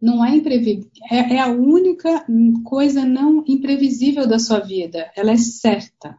[0.00, 2.24] Não é imprevisível, é, é a única
[2.64, 5.10] coisa não imprevisível da sua vida.
[5.16, 6.18] Ela é certa.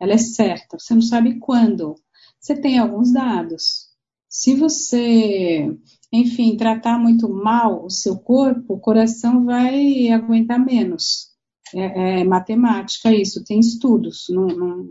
[0.00, 0.78] Ela é certa.
[0.78, 1.94] Você não sabe quando.
[2.38, 3.90] Você tem alguns dados.
[4.28, 5.74] Se você
[6.14, 11.32] enfim, tratar muito mal o seu corpo, o coração vai aguentar menos.
[11.74, 14.26] É, é matemática isso, tem estudos.
[14.28, 14.90] Não, não,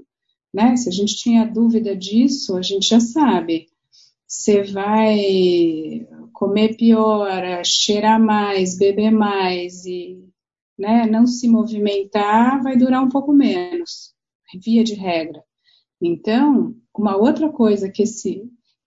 [0.54, 0.76] né?
[0.76, 3.68] Se a gente tinha dúvida disso, a gente já sabe.
[4.28, 10.20] Você vai comer pior, cheirar mais, beber mais e
[10.78, 14.14] né, não se movimentar, vai durar um pouco menos,
[14.62, 15.42] via de regra.
[16.02, 18.44] Então, uma outra coisa que esse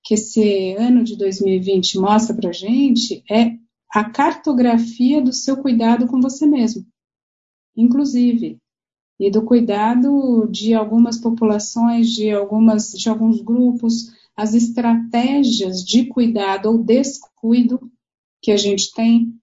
[0.07, 3.57] que esse ano de 2020 mostra para gente é
[3.93, 6.87] a cartografia do seu cuidado com você mesmo,
[7.77, 8.57] inclusive,
[9.19, 16.67] e do cuidado de algumas populações, de, algumas, de alguns grupos, as estratégias de cuidado
[16.67, 17.91] ou descuido
[18.41, 19.35] que a gente tem,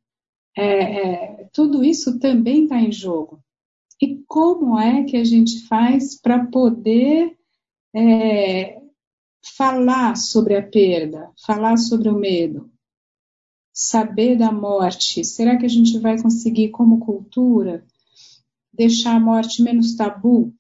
[0.56, 3.44] é, é, tudo isso também está em jogo.
[4.02, 7.36] E como é que a gente faz para poder
[7.94, 8.83] é,
[9.44, 12.72] falar sobre a perda, falar sobre o medo,
[13.74, 15.24] saber da morte.
[15.24, 17.86] Será que a gente vai conseguir, como cultura,
[18.72, 20.54] deixar a morte menos tabu?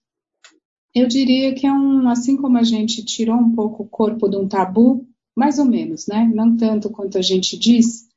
[0.94, 4.38] Eu diria que é um, assim como a gente tirou um pouco o corpo de
[4.38, 6.30] um tabu, mais ou menos, né?
[6.34, 8.08] Não tanto quanto a gente diz.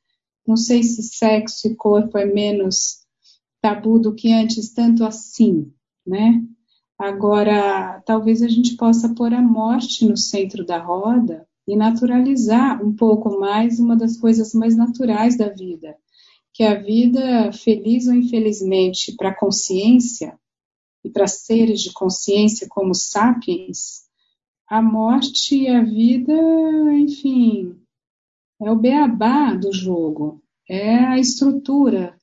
[0.45, 2.99] Não sei se sexo e corpo é menos
[3.61, 5.71] tabu do que antes, tanto assim,
[6.05, 6.43] né?
[6.97, 12.95] Agora, talvez a gente possa pôr a morte no centro da roda e naturalizar um
[12.95, 15.95] pouco mais uma das coisas mais naturais da vida,
[16.53, 20.39] que a vida, feliz ou infelizmente, para a consciência
[21.03, 24.07] e para seres de consciência como sapiens,
[24.67, 26.33] a morte e a vida,
[26.93, 27.79] enfim,
[28.59, 32.17] é o beabá do jogo, é a estrutura,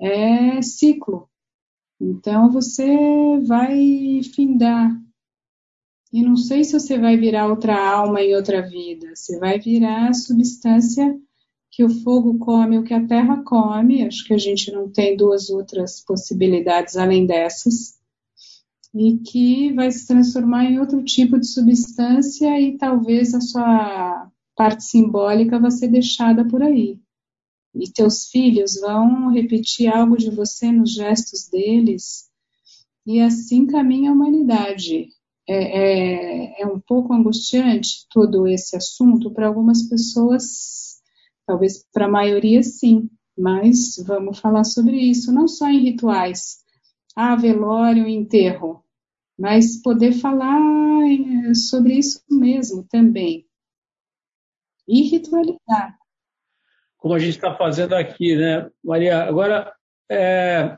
[0.00, 1.28] é ciclo.
[2.04, 4.94] Então você vai findar.
[6.12, 10.10] E não sei se você vai virar outra alma em outra vida, você vai virar
[10.10, 11.18] a substância
[11.72, 14.06] que o fogo come, o que a terra come.
[14.06, 17.98] Acho que a gente não tem duas outras possibilidades além dessas.
[18.94, 24.84] E que vai se transformar em outro tipo de substância e talvez a sua parte
[24.84, 27.00] simbólica vai ser deixada por aí.
[27.74, 32.30] E teus filhos vão repetir algo de você nos gestos deles.
[33.06, 35.08] E assim caminha a humanidade.
[35.46, 40.84] É, é, é um pouco angustiante todo esse assunto para algumas pessoas
[41.46, 46.62] Talvez para a maioria sim, mas vamos falar sobre isso, não só em rituais,
[47.14, 48.82] ah, velório enterro,
[49.38, 50.58] mas poder falar
[51.06, 53.46] eh, sobre isso mesmo também.
[54.88, 55.98] E ritualizar.
[57.04, 59.24] Como a gente está fazendo aqui, né, Maria?
[59.24, 59.70] Agora,
[60.10, 60.74] é,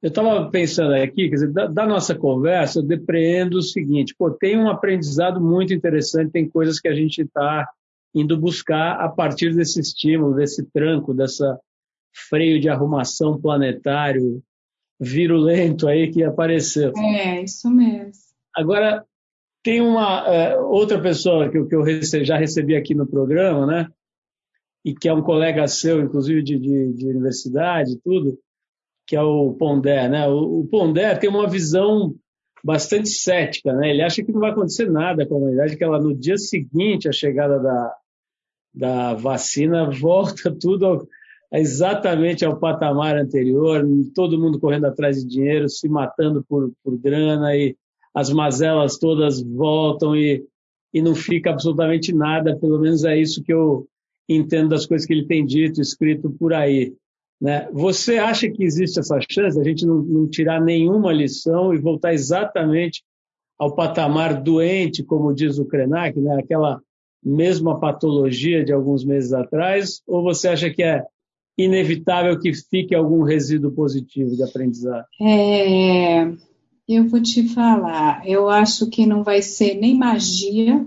[0.00, 4.30] eu estava pensando aqui, quer dizer, da, da, nossa conversa, eu depreendo o seguinte: pô,
[4.30, 7.68] tem um aprendizado muito interessante, tem coisas que a gente está
[8.14, 11.60] indo buscar a partir desse estímulo, desse tranco, dessa
[12.30, 14.42] freio de arrumação planetário
[14.98, 16.94] virulento aí que apareceu.
[16.96, 18.22] É, isso mesmo.
[18.56, 19.04] Agora,
[19.62, 23.86] tem uma é, outra pessoa que, que eu recebi, já recebi aqui no programa, né?
[24.84, 28.38] E que é um colega seu, inclusive de, de, de universidade tudo,
[29.06, 30.28] que é o Pondé, né?
[30.28, 32.14] O, o Pondé tem uma visão
[32.64, 33.90] bastante cética, né?
[33.90, 37.08] Ele acha que não vai acontecer nada com a humanidade, que ela no dia seguinte
[37.08, 37.94] à chegada da,
[38.74, 41.08] da vacina volta tudo ao,
[41.52, 47.54] exatamente ao patamar anterior, todo mundo correndo atrás de dinheiro, se matando por, por grana
[47.56, 47.76] e
[48.14, 50.44] as mazelas todas voltam e,
[50.92, 53.86] e não fica absolutamente nada, pelo menos é isso que eu
[54.28, 56.94] entendo das coisas que ele tem dito, escrito por aí.
[57.40, 57.68] Né?
[57.72, 62.14] Você acha que existe essa chance a gente não, não tirar nenhuma lição e voltar
[62.14, 63.02] exatamente
[63.58, 66.36] ao patamar doente, como diz o Krenak, né?
[66.38, 66.80] aquela
[67.24, 71.02] mesma patologia de alguns meses atrás, ou você acha que é
[71.56, 75.04] inevitável que fique algum resíduo positivo de aprendizado?
[75.20, 76.24] É,
[76.88, 80.86] eu vou te falar, eu acho que não vai ser nem magia,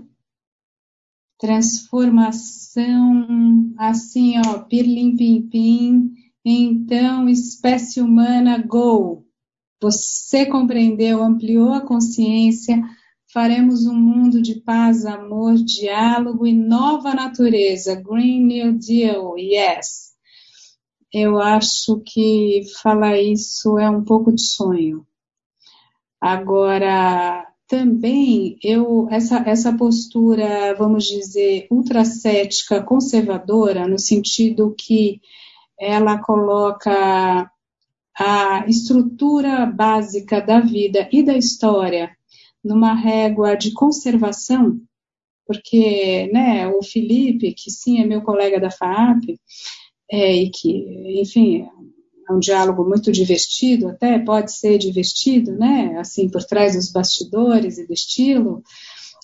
[1.38, 6.12] transformação assim, ó, pirlim pim pim,
[6.44, 9.24] então espécie humana go.
[9.80, 12.80] Você compreendeu, ampliou a consciência,
[13.32, 17.94] faremos um mundo de paz, amor, diálogo e nova natureza.
[17.94, 20.06] Green New Deal, yes.
[21.12, 25.06] Eu acho que falar isso é um pouco de sonho.
[26.20, 35.20] Agora, também eu essa, essa postura, vamos dizer, ultracética, conservadora, no sentido que
[35.78, 37.50] ela coloca
[38.18, 42.16] a estrutura básica da vida e da história
[42.64, 44.80] numa régua de conservação,
[45.46, 49.38] porque né, o Felipe, que sim é meu colega da FAP,
[50.10, 51.68] é, e que, enfim,
[52.28, 57.78] é um diálogo muito divertido, até pode ser divertido, né, assim, por trás dos bastidores
[57.78, 58.62] e do estilo,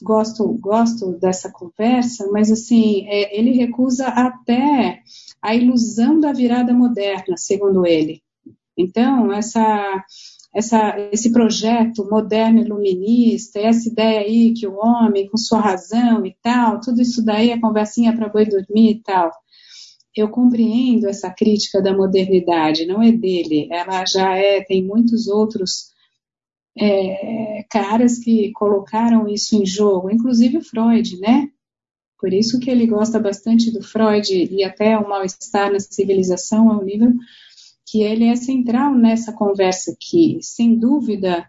[0.02, 5.00] gosto, gosto dessa conversa, mas assim, é, ele recusa até
[5.40, 8.22] a ilusão da virada moderna, segundo ele.
[8.76, 10.04] Então, essa
[10.54, 16.36] essa, esse projeto moderno iluminista, essa ideia aí que o homem, com sua razão e
[16.42, 19.30] tal, tudo isso daí é conversinha para boi dormir e tal.
[20.14, 25.90] Eu compreendo essa crítica da modernidade, não é dele, ela já é, tem muitos outros
[26.78, 31.48] é, caras que colocaram isso em jogo, inclusive o Freud, né?
[32.18, 36.76] Por isso que ele gosta bastante do Freud e até o mal-estar na civilização é
[36.76, 37.14] um livro
[37.86, 40.38] que ele é central nessa conversa aqui.
[40.40, 41.44] Sem dúvida,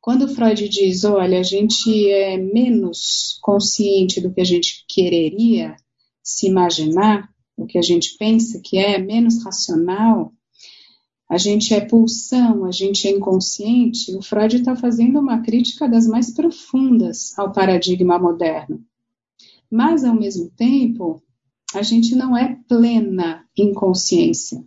[0.00, 5.76] quando Freud diz, olha, a gente é menos consciente do que a gente quereria
[6.22, 10.32] se imaginar, o que a gente pensa que é menos racional,
[11.28, 16.06] a gente é pulsão, a gente é inconsciente, o Freud está fazendo uma crítica das
[16.06, 18.84] mais profundas ao paradigma moderno.
[19.70, 21.22] Mas, ao mesmo tempo,
[21.74, 24.64] a gente não é plena inconsciência,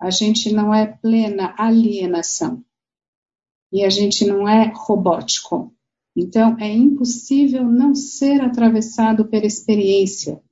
[0.00, 2.64] a gente não é plena alienação
[3.70, 5.72] e a gente não é robótico.
[6.16, 10.42] Então, é impossível não ser atravessado pela experiência.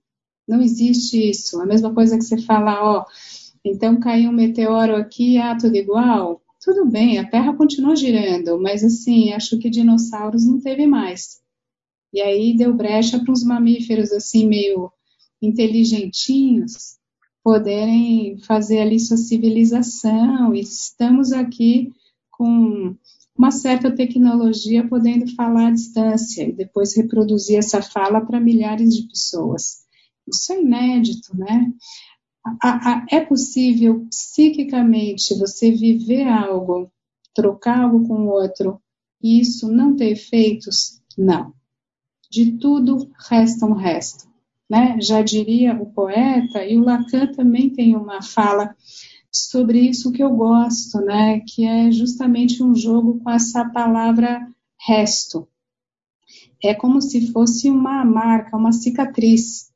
[0.50, 1.60] Não existe isso.
[1.60, 3.04] A mesma coisa que você fala, ó,
[3.64, 6.42] então caiu um meteoro aqui, ah, tudo igual?
[6.60, 11.40] Tudo bem, a Terra continua girando, mas assim, acho que dinossauros não teve mais.
[12.12, 14.90] E aí deu brecha para uns mamíferos assim meio
[15.40, 16.98] inteligentinhos
[17.42, 20.54] poderem fazer ali sua civilização.
[20.54, 21.92] E estamos aqui
[22.30, 22.94] com
[23.36, 29.08] uma certa tecnologia podendo falar à distância e depois reproduzir essa fala para milhares de
[29.08, 29.88] pessoas.
[30.32, 31.72] Isso é inédito, né?
[33.10, 36.90] é possível psiquicamente você viver algo,
[37.34, 38.80] trocar algo com o outro,
[39.22, 41.00] e isso não ter efeitos?
[41.16, 41.52] Não.
[42.30, 44.28] De tudo resta um resto.
[44.68, 45.00] Né?
[45.00, 48.74] Já diria o poeta, e o Lacan também tem uma fala
[49.30, 51.40] sobre isso que eu gosto, né?
[51.40, 54.48] que é justamente um jogo com essa palavra
[54.86, 55.46] resto.
[56.62, 59.69] É como se fosse uma marca, uma cicatriz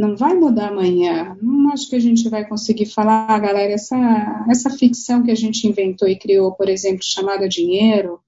[0.00, 1.36] não vai mudar amanhã.
[1.42, 5.68] Não acho que a gente vai conseguir falar, galera, essa, essa ficção que a gente
[5.68, 8.18] inventou e criou, por exemplo, chamada dinheiro,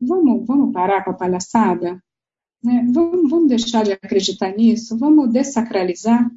[0.00, 2.02] vamos, vamos parar com a palhaçada?
[2.62, 2.84] Né?
[2.92, 4.98] Vamos, vamos deixar de acreditar nisso?
[4.98, 6.28] Vamos desacralizar?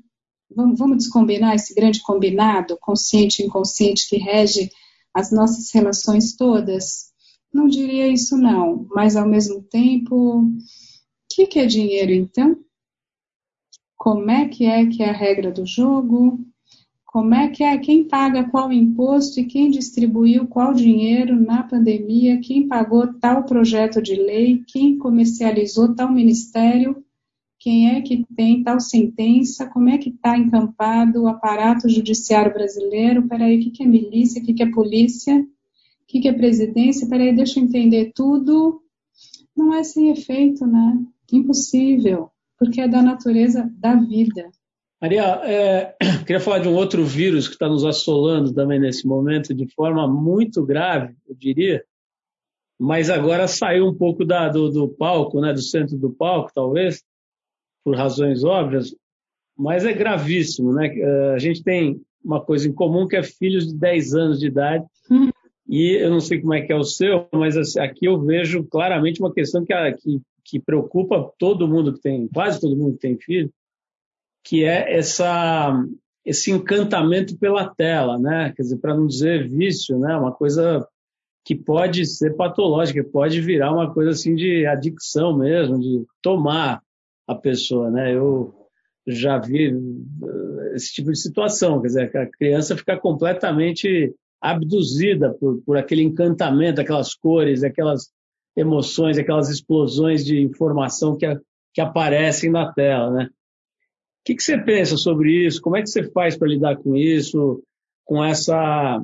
[0.55, 4.69] Vamos, vamos descombinar esse grande combinado, consciente e inconsciente, que rege
[5.11, 7.07] as nossas relações todas?
[7.51, 8.85] Não diria isso, não.
[8.91, 10.51] Mas, ao mesmo tempo, o
[11.27, 12.55] que, que é dinheiro, então?
[13.97, 16.39] Como é que é que é a regra do jogo,
[17.17, 17.77] como é que é?
[17.79, 24.01] Quem paga qual imposto e quem distribuiu qual dinheiro na pandemia, quem pagou tal projeto
[24.01, 27.03] de lei, quem comercializou tal ministério,
[27.57, 33.27] quem é que tem tal sentença, como é que está encampado o aparato judiciário brasileiro,
[33.27, 35.47] peraí, o que, que é milícia, o que, que é polícia, o
[36.07, 38.79] que, que é presidência, peraí, deixa eu entender tudo.
[39.55, 41.03] Não é sem efeito, né?
[41.31, 44.49] Impossível porque é da natureza da vida.
[45.01, 45.95] Maria, é,
[46.25, 50.07] queria falar de um outro vírus que está nos assolando também nesse momento, de forma
[50.07, 51.83] muito grave, eu diria,
[52.79, 57.03] mas agora saiu um pouco da, do, do palco, né, do centro do palco, talvez,
[57.83, 58.95] por razões óbvias,
[59.55, 60.73] mas é gravíssimo.
[60.73, 60.87] Né?
[60.97, 64.47] É, a gente tem uma coisa em comum que é filhos de 10 anos de
[64.47, 65.29] idade, hum.
[65.67, 68.63] e eu não sei como é que é o seu, mas assim, aqui eu vejo
[68.63, 72.99] claramente uma questão que, que que preocupa todo mundo que tem, quase todo mundo que
[72.99, 73.51] tem filho,
[74.43, 75.73] que é essa
[76.25, 78.51] esse encantamento pela tela, né?
[78.53, 80.13] Quer dizer, para não dizer vício, né?
[80.17, 80.85] Uma coisa
[81.45, 86.81] que pode ser patológica, pode virar uma coisa assim de adicção mesmo, de tomar
[87.25, 88.13] a pessoa, né?
[88.13, 88.53] Eu
[89.07, 95.61] já vi eh, esse tipo de situação, quer dizer, a criança fica completamente abduzida por,
[95.65, 98.11] por aquele encantamento, aquelas cores, aquelas
[98.57, 101.39] emoções, aquelas explosões de informação que, a,
[101.73, 103.25] que aparecem na tela, né?
[103.25, 103.29] O
[104.25, 105.61] que, que você pensa sobre isso?
[105.61, 107.63] Como é que você faz para lidar com isso?
[108.03, 109.01] Com essa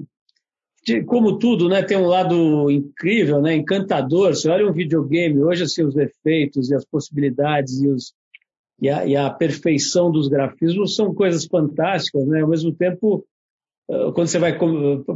[1.06, 4.36] como tudo, né, tem um lado incrível, né, encantador.
[4.36, 8.14] Você olha um videogame hoje, assim, os efeitos e as possibilidades e, os,
[8.82, 12.42] e, a, e a perfeição dos grafismos são coisas fantásticas, né.
[12.42, 13.26] Ao mesmo tempo,
[13.88, 14.58] quando você vai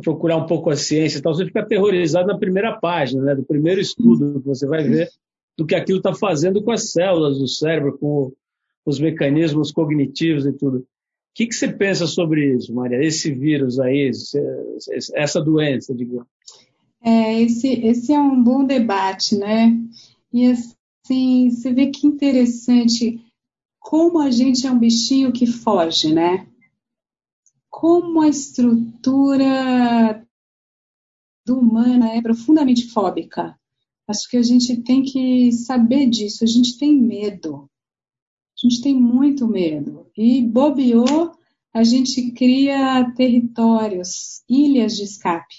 [0.03, 3.43] procurar um pouco a ciência e tal, você fica aterrorizado na primeira página, né, do
[3.43, 5.09] primeiro estudo que você vai ver
[5.57, 8.31] do que aquilo está fazendo com as células do cérebro, com
[8.85, 10.77] os mecanismos cognitivos e tudo.
[10.77, 10.85] O
[11.33, 13.03] que, que você pensa sobre isso, Maria?
[13.03, 14.11] Esse vírus aí,
[15.15, 16.27] essa doença, digamos.
[17.03, 19.75] É, esse, esse é um bom debate, né?
[20.31, 23.19] E assim, você vê que interessante
[23.79, 26.47] como a gente é um bichinho que foge, né?
[27.79, 30.25] Como a estrutura
[31.47, 33.55] humana é profundamente fóbica.
[34.07, 36.43] Acho que a gente tem que saber disso.
[36.43, 37.69] A gente tem medo.
[38.57, 40.07] A gente tem muito medo.
[40.17, 41.31] E bobeou,
[41.71, 45.55] a gente cria territórios, ilhas de escape.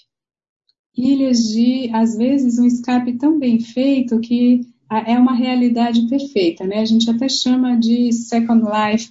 [0.96, 4.62] Ilhas de, às vezes, um escape tão bem feito que
[5.06, 6.80] é uma realidade perfeita, né?
[6.80, 9.08] A gente até chama de Second Life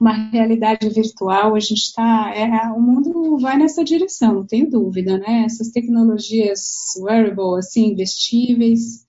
[0.00, 5.18] uma realidade virtual, a gente está, é, o mundo vai nessa direção, não tenho dúvida,
[5.18, 5.44] né?
[5.44, 6.60] Essas tecnologias
[6.98, 9.04] wearable, assim, vestíveis,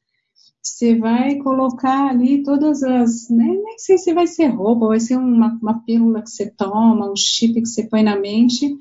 [0.66, 5.16] você vai colocar ali todas as, né, nem sei se vai ser roupa, vai ser
[5.16, 8.76] uma, uma pílula que você toma, um chip que você põe na mente,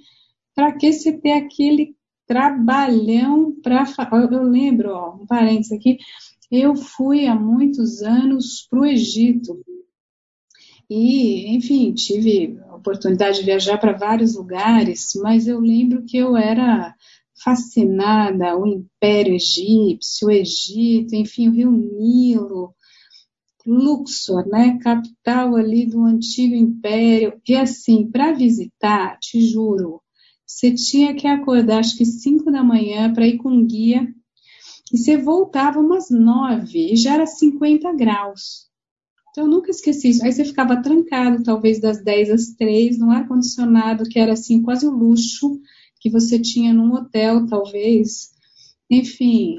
[0.55, 1.94] para que você ter aquele
[2.26, 3.84] trabalhão para.
[4.32, 5.98] Eu lembro, ó, um parênteses aqui,
[6.50, 9.61] eu fui há muitos anos para o Egito.
[10.89, 16.37] E, enfim, tive a oportunidade de viajar para vários lugares, mas eu lembro que eu
[16.37, 16.95] era
[17.43, 22.74] fascinada, o Império Egípcio, o Egito, enfim, o Rio Nilo,
[23.66, 27.41] Luxor, né, capital ali do antigo império.
[27.49, 30.03] E assim, para visitar, te juro,
[30.47, 34.07] você tinha que acordar acho que 5 da manhã para ir com guia
[34.93, 38.68] e você voltava umas 9 e já era 50 graus.
[39.35, 40.24] Então eu nunca esqueci isso.
[40.24, 44.87] Aí você ficava trancado, talvez das 10 às 3, num ar-condicionado que era assim, quase
[44.87, 45.61] o um luxo
[45.99, 48.30] que você tinha num hotel, talvez.
[48.89, 49.57] Enfim,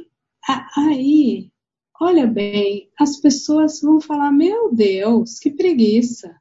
[0.77, 1.51] aí,
[1.99, 6.33] olha bem, as pessoas vão falar: Meu Deus, que preguiça.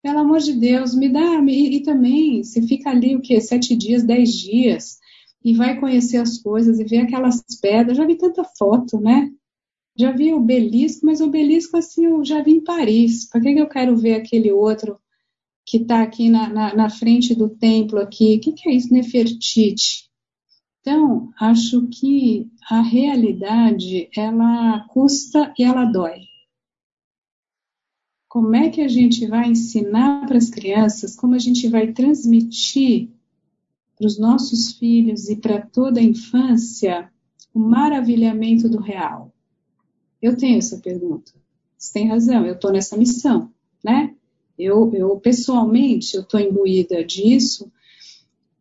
[0.00, 1.42] Pelo amor de Deus, me dá.
[1.44, 3.40] E, e também, você fica ali o quê?
[3.40, 4.98] Sete dias, dez dias,
[5.44, 7.96] e vai conhecer as coisas e ver aquelas pedras.
[7.96, 9.32] Já vi tanta foto, né?
[9.96, 13.28] Já vi o obelisco, mas o obelisco, assim, eu já vi em Paris.
[13.28, 14.98] Para que, que eu quero ver aquele outro
[15.66, 18.36] que está aqui na, na, na, frente do templo aqui?
[18.36, 20.10] O que, que é isso, Nefertiti?
[20.80, 26.32] Então, acho que a realidade, ela custa e ela dói
[28.32, 33.10] como é que a gente vai ensinar para as crianças, como a gente vai transmitir
[33.94, 37.12] para os nossos filhos e para toda a infância
[37.52, 39.31] o maravilhamento do real?
[40.22, 41.32] Eu tenho essa pergunta.
[41.76, 43.50] Você tem razão, eu estou nessa missão,
[43.84, 44.14] né?
[44.58, 47.70] Eu, eu pessoalmente, eu estou imbuída disso.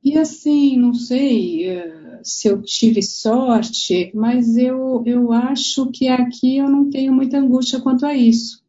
[0.03, 6.57] E assim, não sei uh, se eu tive sorte, mas eu, eu acho que aqui
[6.57, 8.61] eu não tenho muita angústia quanto a isso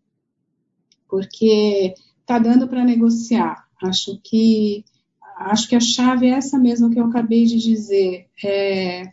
[1.12, 3.68] porque está dando para negociar.
[3.82, 4.82] Acho que
[5.36, 8.28] acho que a chave é essa mesmo que eu acabei de dizer.
[8.42, 9.12] É,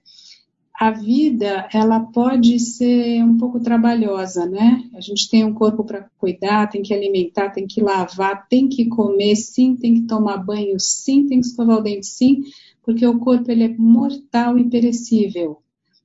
[0.80, 4.89] a vida ela pode ser um pouco trabalhosa, né?
[4.95, 8.86] A gente tem um corpo para cuidar, tem que alimentar, tem que lavar, tem que
[8.86, 12.43] comer, sim, tem que tomar banho, sim, tem que escovar o dente, sim,
[12.82, 15.57] porque o corpo ele é mortal e perecível.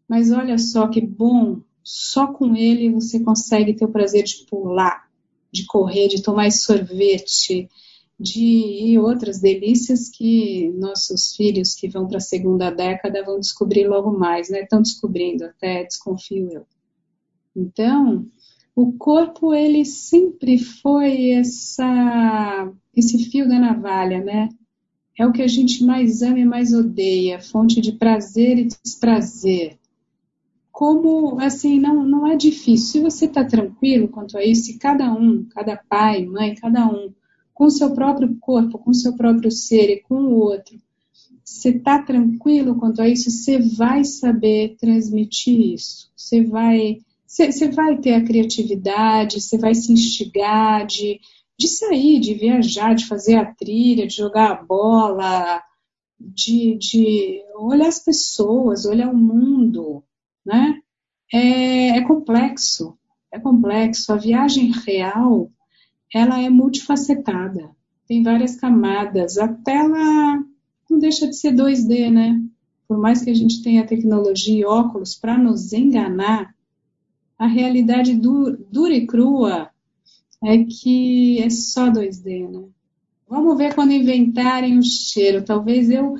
[0.09, 5.09] Mas olha só que bom, só com ele você consegue ter o prazer de pular,
[5.53, 7.68] de correr, de tomar sorvete,
[8.19, 13.87] de e outras delícias que nossos filhos que vão para a segunda década vão descobrir
[13.87, 14.62] logo mais, né?
[14.62, 16.67] Estão descobrindo, até desconfio eu.
[17.57, 18.27] Então,
[18.75, 24.49] o corpo ele sempre foi essa esse fio da navalha, né?
[25.19, 29.79] É o que a gente mais ama e mais odeia, fonte de prazer e desprazer
[30.75, 32.87] como, assim, não, não é difícil.
[32.89, 37.15] Se você está tranquilo quanto a isso, se cada um, cada pai, mãe, cada um,
[37.55, 40.79] com seu próprio corpo, com seu próprio ser e com o outro,
[41.45, 46.11] você está tranquilo quanto a isso, você vai saber transmitir isso.
[46.17, 51.21] Você vai, você, você vai ter a criatividade, você vai se instigar de,
[51.59, 55.63] de sair, de viajar, de fazer a trilha, de jogar a bola,
[56.19, 60.03] de, de olhar as pessoas, olhar o mundo,
[60.45, 60.81] né?
[61.33, 62.99] É, é complexo,
[63.31, 64.13] é complexo.
[64.13, 65.51] A viagem real,
[66.15, 67.71] ela é multifacetada,
[68.07, 69.37] tem várias camadas.
[69.37, 70.45] A tela
[70.89, 72.41] não deixa de ser 2D, né?
[72.87, 76.55] Por mais que a gente tenha tecnologia e óculos para nos enganar,
[77.37, 79.71] a realidade dura e crua
[80.45, 82.65] é que é só 2D, né?
[83.29, 85.45] Vamos ver quando inventarem o cheiro.
[85.45, 86.15] Talvez eu,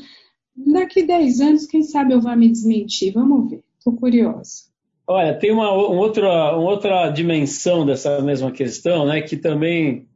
[0.57, 3.13] daqui 10 anos, quem sabe eu vá me desmentir.
[3.13, 3.63] Vamos ver.
[3.79, 4.74] Estou curiosa.
[5.07, 10.07] Olha, tem uma, uma, outra, uma outra dimensão dessa mesma questão, né, que também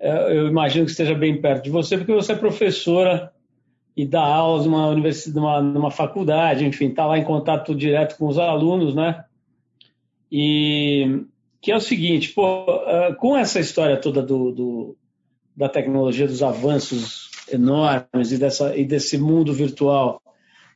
[0.00, 3.32] é, eu imagino que esteja bem perto de você, porque você é professora
[3.96, 8.26] e dá aulas numa universidade, numa, numa faculdade, enfim, está lá em contato direto com
[8.28, 9.24] os alunos, né?
[10.30, 11.24] E
[11.60, 14.96] que é o seguinte, pô, é, com essa história toda do, do
[15.56, 20.22] da tecnologia, dos avanços enormes e, dessa, e desse mundo virtual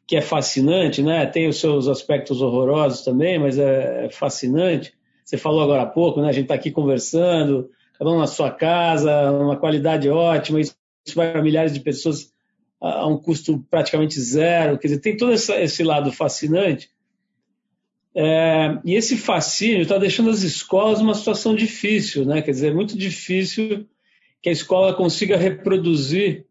[0.06, 1.26] que é fascinante, né?
[1.26, 4.92] Tem os seus aspectos horrorosos também, mas é, é fascinante.
[5.24, 6.28] Você falou agora há pouco, né?
[6.28, 10.74] A gente está aqui conversando, cada um na sua casa, uma qualidade ótima, isso
[11.14, 12.32] vai para milhares de pessoas
[12.80, 14.76] a um custo praticamente zero.
[14.78, 16.90] Quer dizer, tem todo esse lado fascinante.
[18.14, 22.42] É, e esse fascínio está deixando as escolas numa situação difícil, né?
[22.42, 23.86] Quer dizer, é muito difícil
[24.42, 26.44] que a escola consiga reproduzir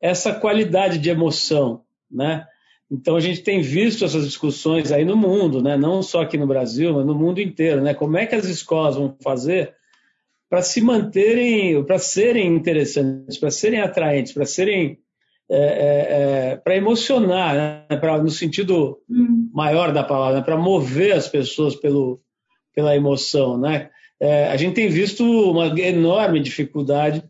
[0.00, 2.46] essa qualidade de emoção, né?
[2.90, 5.76] Então a gente tem visto essas discussões aí no mundo, né?
[5.76, 7.80] não só aqui no Brasil, mas no mundo inteiro.
[7.80, 7.94] Né?
[7.94, 9.74] Como é que as escolas vão fazer
[10.48, 14.98] para se manterem, para serem interessantes, para serem atraentes, para serem
[15.48, 17.96] é, é, é para emocionar, né?
[17.96, 19.48] pra, no sentido hum.
[19.52, 20.44] maior da palavra, né?
[20.44, 22.20] para mover as pessoas pelo,
[22.74, 23.56] pela emoção.
[23.56, 23.88] Né?
[24.18, 27.22] É, a gente tem visto uma enorme dificuldade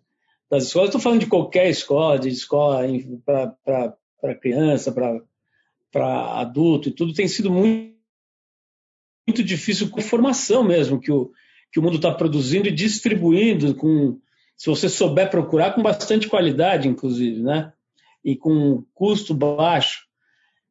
[0.51, 0.89] das escolas.
[0.89, 2.83] Estou falando de qualquer escola, de escola
[3.25, 5.21] para criança, para
[5.95, 7.95] adulto e tudo, tem sido muito,
[9.27, 11.31] muito difícil com formação mesmo que o,
[11.73, 14.19] que o mundo está produzindo e distribuindo com,
[14.57, 17.73] se você souber procurar, com bastante qualidade, inclusive, né?
[18.25, 20.05] e com custo baixo.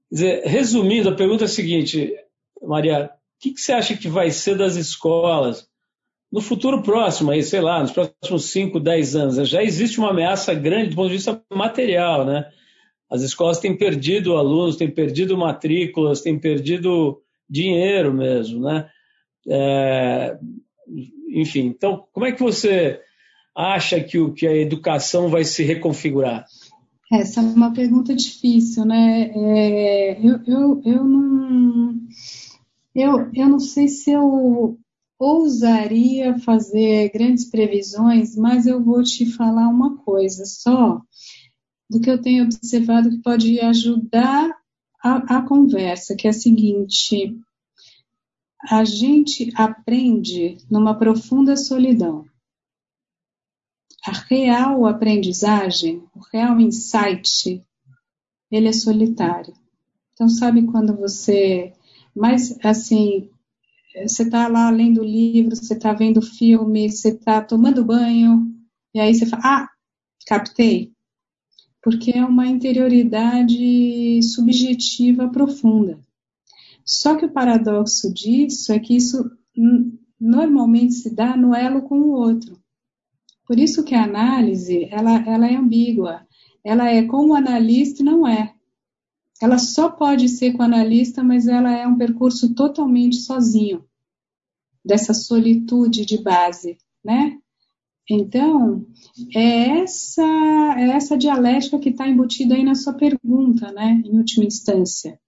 [0.09, 2.13] Quer dizer, resumindo, a pergunta é a seguinte,
[2.61, 3.09] Maria, o
[3.39, 5.67] que, que, você acha que vai ser das escolas
[6.31, 9.49] no futuro próximo, aí, sei lá, nos próximos 5, 10 anos?
[9.49, 12.51] Já existe uma ameaça grande do ponto de vista material, né?
[13.09, 18.87] As escolas têm perdido alunos, têm perdido matrículas, têm perdido dinheiro mesmo, né?
[19.47, 20.37] É,
[21.29, 22.99] enfim, então, como é que você
[23.55, 26.45] acha que, o, que a educação vai se reconfigurar?
[27.11, 29.31] Essa é uma pergunta difícil, né?
[29.33, 31.95] É, eu, eu, eu, não,
[32.93, 34.77] eu, eu não sei se eu
[35.17, 41.01] ousaria fazer grandes previsões, mas eu vou te falar uma coisa só
[41.89, 44.49] do que eu tenho observado que pode ajudar
[45.03, 47.35] a, a conversa, que é a seguinte:
[48.69, 52.25] a gente aprende numa profunda solidão
[54.05, 57.61] a real aprendizagem, o real insight,
[58.49, 59.53] ele é solitário.
[60.13, 61.73] Então, sabe quando você,
[62.15, 63.29] mais assim,
[64.05, 68.53] você está lá lendo livro, você está vendo filme, você está tomando banho,
[68.93, 69.69] e aí você fala, ah,
[70.25, 70.93] captei.
[71.81, 75.99] Porque é uma interioridade subjetiva profunda.
[76.85, 79.31] Só que o paradoxo disso é que isso
[80.19, 82.59] normalmente se dá no elo com o outro.
[83.45, 86.27] Por isso que a análise, ela, ela é ambígua.
[86.63, 88.53] Ela é com o analista e não é.
[89.41, 93.85] Ela só pode ser com o analista, mas ela é um percurso totalmente sozinho,
[94.83, 97.39] dessa solitude de base, né?
[98.09, 98.85] Então,
[99.35, 104.45] é essa, é essa dialética que está embutida aí na sua pergunta, né, em última
[104.45, 105.19] instância.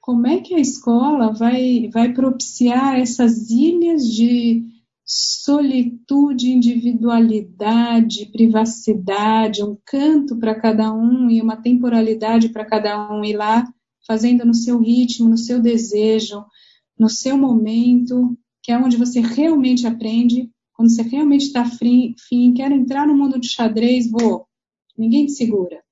[0.00, 4.64] Como é que a escola vai, vai propiciar essas ilhas de,
[5.06, 13.36] solitude, individualidade, privacidade, um canto para cada um e uma temporalidade para cada um ir
[13.36, 13.64] lá,
[14.04, 16.44] fazendo no seu ritmo, no seu desejo,
[16.98, 20.50] no seu momento, que é onde você realmente aprende.
[20.76, 22.14] Quando você realmente está fim,
[22.54, 24.46] quero entrar no mundo de xadrez, vou.
[24.96, 25.82] Ninguém te segura.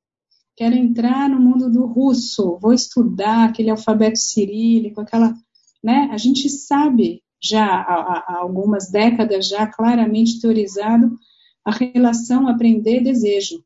[0.55, 5.35] Quero entrar no mundo do russo, vou estudar aquele alfabeto cirílico, aquela,
[5.83, 6.09] né?
[6.13, 11.19] A gente sabe já há, há algumas décadas já claramente teorizado
[11.65, 13.65] a relação aprender-desejo.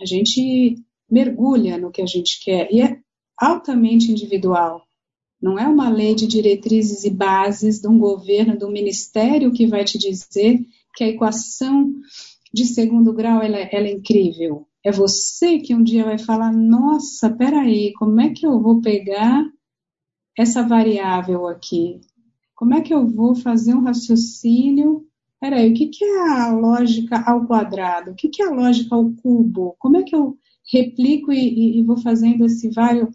[0.00, 0.76] A gente
[1.10, 2.98] mergulha no que a gente quer e é
[3.36, 4.86] altamente individual.
[5.40, 9.66] Não é uma lei de diretrizes e bases de um governo, de um ministério que
[9.66, 10.60] vai te dizer
[10.94, 11.92] que a equação
[12.52, 14.66] de segundo grau ela, ela é incrível.
[14.84, 19.44] É você que um dia vai falar: nossa, peraí, como é que eu vou pegar
[20.36, 22.00] essa variável aqui?
[22.54, 25.06] Como é que eu vou fazer um raciocínio?
[25.40, 28.10] Peraí, o que, que é a lógica ao quadrado?
[28.10, 29.74] O que, que é a lógica ao cubo?
[29.78, 30.36] Como é que eu
[30.70, 33.08] replico e, e vou fazendo esse vários,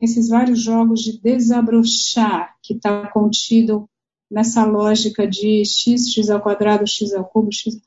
[0.00, 3.88] esses vários jogos de desabrochar que está contido
[4.30, 7.74] nessa lógica de x, x ao quadrado, x ao cubo, x.
[7.74, 7.80] O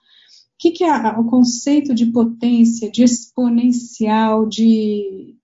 [0.60, 5.36] que, que é o conceito de potência, de exponencial, de.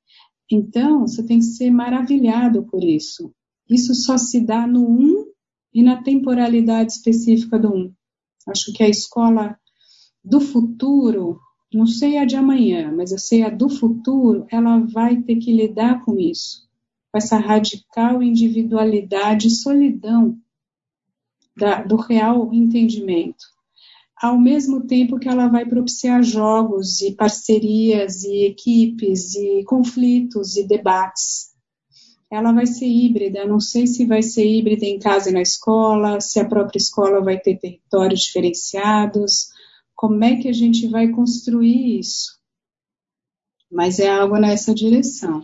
[0.52, 3.34] Então, você tem que ser maravilhado por isso.
[3.70, 5.26] Isso só se dá no 1
[5.74, 7.94] e na temporalidade específica do um.
[8.48, 9.58] Acho que a escola
[10.24, 11.40] do futuro,
[11.74, 15.52] não sei a de amanhã, mas eu sei a do futuro, ela vai ter que
[15.52, 16.68] lidar com isso,
[17.12, 20.38] com essa radical individualidade e solidão
[21.56, 23.46] da, do real entendimento.
[24.22, 30.68] Ao mesmo tempo que ela vai propiciar jogos e parcerias e equipes e conflitos e
[30.68, 31.50] debates
[32.32, 33.46] ela vai ser híbrida.
[33.46, 37.22] Não sei se vai ser híbrida em casa e na escola, se a própria escola
[37.22, 39.50] vai ter territórios diferenciados.
[40.00, 42.40] Como é que a gente vai construir isso?
[43.70, 45.44] Mas é algo nessa direção.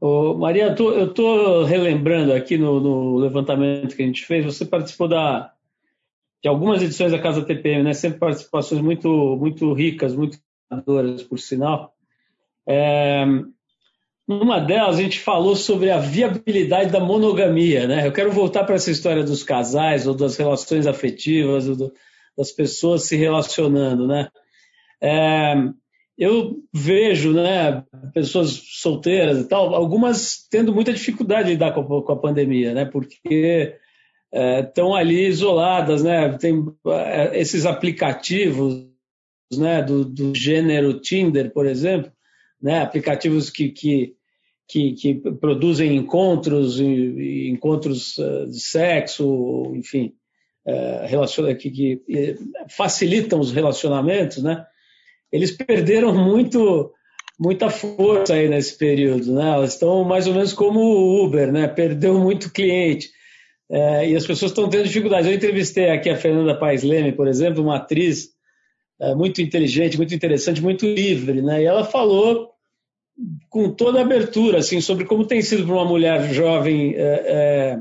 [0.00, 5.08] Ô, Maria, eu estou relembrando aqui no, no, levantamento que a gente fez, você participou
[5.08, 5.52] da,
[6.40, 7.94] de algumas edições da Casa TPM, né?
[7.94, 9.08] sempre participações muito,
[9.40, 10.38] muito ricas, muito
[10.70, 11.92] adoras, por sinal.
[12.64, 13.24] É,
[14.28, 17.88] numa delas, a gente falou sobre a viabilidade da monogamia.
[17.88, 18.06] Né?
[18.06, 21.92] Eu quero voltar para essa história dos casais, ou das relações afetivas, ou do,
[22.36, 24.06] das pessoas se relacionando.
[24.06, 24.28] Né?
[25.00, 25.54] É,
[26.18, 27.84] eu vejo né,
[28.14, 32.72] pessoas solteiras e tal, algumas tendo muita dificuldade de lidar com a, com a pandemia,
[32.72, 33.76] né, porque
[34.32, 38.86] estão é, ali isoladas, né, tem é, esses aplicativos
[39.52, 42.10] né, do, do, gênero Tinder, por exemplo,
[42.60, 44.14] né, aplicativos que, que,
[44.66, 50.14] que, que produzem encontros, encontros uh, de sexo, enfim,
[50.66, 52.36] uh, que, que
[52.68, 54.64] facilitam os relacionamentos, né,
[55.32, 56.92] eles perderam muito
[57.38, 59.50] muita força aí nesse período, né?
[59.50, 61.68] Elas estão mais ou menos como o Uber, né?
[61.68, 63.10] Perdeu muito cliente.
[63.70, 65.28] É, e as pessoas estão tendo dificuldades.
[65.28, 68.30] Eu entrevistei aqui a Fernanda Paes Leme, por exemplo, uma atriz
[69.00, 71.62] é, muito inteligente, muito interessante, muito livre, né?
[71.62, 72.52] E ela falou
[73.50, 77.78] com toda a abertura, assim, sobre como tem sido para uma mulher jovem é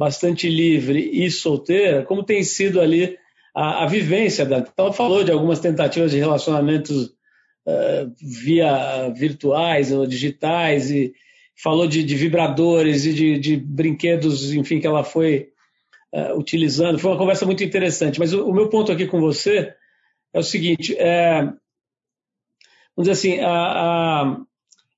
[0.00, 3.18] bastante livre e solteira, como tem sido ali
[3.54, 4.66] a, a vivência dela.
[4.66, 7.08] Então, ela falou de algumas tentativas de relacionamentos
[7.66, 11.12] uh, via virtuais ou digitais e
[11.54, 15.50] falou de, de vibradores e de, de, brinquedos, enfim, que ela foi
[16.14, 16.98] uh, utilizando.
[16.98, 18.18] Foi uma conversa muito interessante.
[18.18, 19.70] Mas o, o, meu ponto aqui com você
[20.32, 24.40] é o seguinte: é, vamos dizer assim, a, a,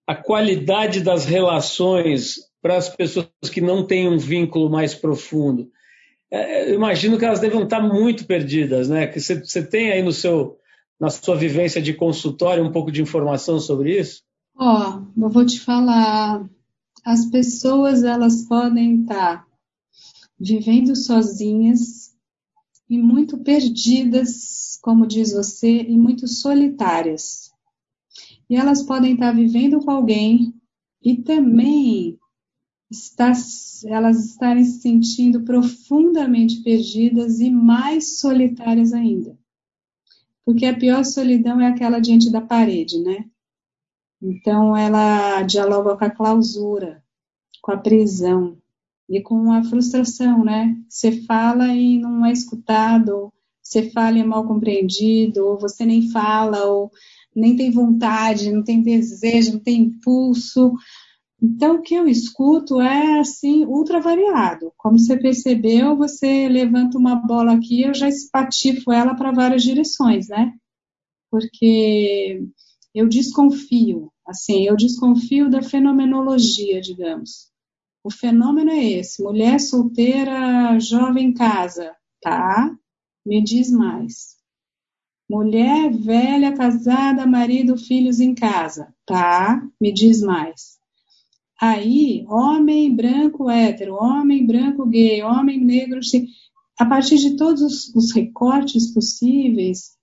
[0.06, 5.70] a qualidade das relações para as pessoas que não têm um vínculo mais profundo
[6.32, 9.06] é, eu imagino que elas devem estar muito perdidas, né?
[9.06, 10.56] Que você, você tem aí no seu,
[10.98, 14.22] na sua vivência de consultório um pouco de informação sobre isso?
[14.56, 16.48] Ó, oh, eu vou te falar.
[17.04, 19.46] As pessoas elas podem estar
[20.40, 22.14] vivendo sozinhas
[22.88, 27.50] e muito perdidas, como diz você, e muito solitárias.
[28.48, 30.54] E elas podem estar vivendo com alguém
[31.04, 32.18] e também
[32.92, 33.32] está,
[33.86, 39.36] elas estarem se sentindo profundamente perdidas e mais solitárias ainda.
[40.44, 43.24] Porque a pior solidão é aquela diante da parede, né?
[44.20, 47.02] Então ela dialoga com a clausura,
[47.60, 48.58] com a prisão
[49.08, 50.76] e com a frustração, né?
[50.88, 53.32] Você fala e não é escutado,
[53.62, 56.90] você fala e é mal compreendido, ou você nem fala, ou
[57.34, 60.74] nem tem vontade, não tem desejo, não tem impulso,
[61.42, 64.72] então, o que eu escuto é, assim, ultra variado.
[64.76, 70.28] Como você percebeu, você levanta uma bola aqui, eu já espatifo ela para várias direções,
[70.28, 70.54] né?
[71.28, 72.46] Porque
[72.94, 77.50] eu desconfio, assim, eu desconfio da fenomenologia, digamos.
[78.04, 82.72] O fenômeno é esse: mulher solteira, jovem em casa, tá?
[83.26, 84.36] Me diz mais.
[85.28, 89.60] Mulher velha, casada, marido, filhos em casa, tá?
[89.80, 90.81] Me diz mais.
[91.64, 96.00] Aí, homem branco hétero, homem branco gay, homem negro,
[96.76, 99.96] a partir de todos os, os recortes possíveis,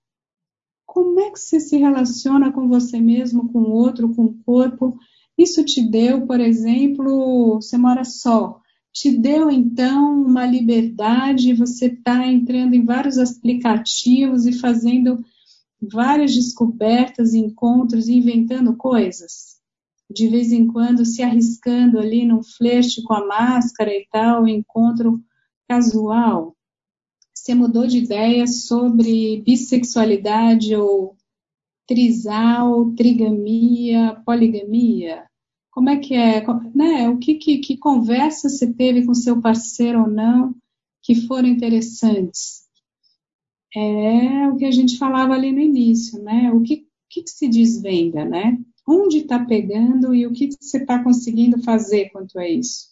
[0.86, 4.98] como é que você se relaciona com você mesmo, com o outro, com o corpo?
[5.36, 8.58] Isso te deu, por exemplo, você mora só,
[8.90, 15.22] te deu então uma liberdade, você está entrando em vários aplicativos e fazendo
[15.78, 19.59] várias descobertas, encontros, inventando coisas?
[20.10, 25.22] De vez em quando se arriscando ali num flerte com a máscara e tal, encontro
[25.68, 26.56] casual.
[27.32, 31.16] Você mudou de ideia sobre bissexualidade ou
[31.86, 35.24] trisal, trigamia, poligamia?
[35.70, 36.44] Como é que é?
[36.74, 37.08] Né?
[37.08, 40.54] O que, que, que conversa você teve com seu parceiro ou não
[41.02, 42.68] que foram interessantes?
[43.74, 46.52] É o que a gente falava ali no início, né?
[46.52, 48.58] O que, que, que se desvenda, né?
[48.90, 52.90] Onde está pegando e o que você está conseguindo fazer quanto a isso.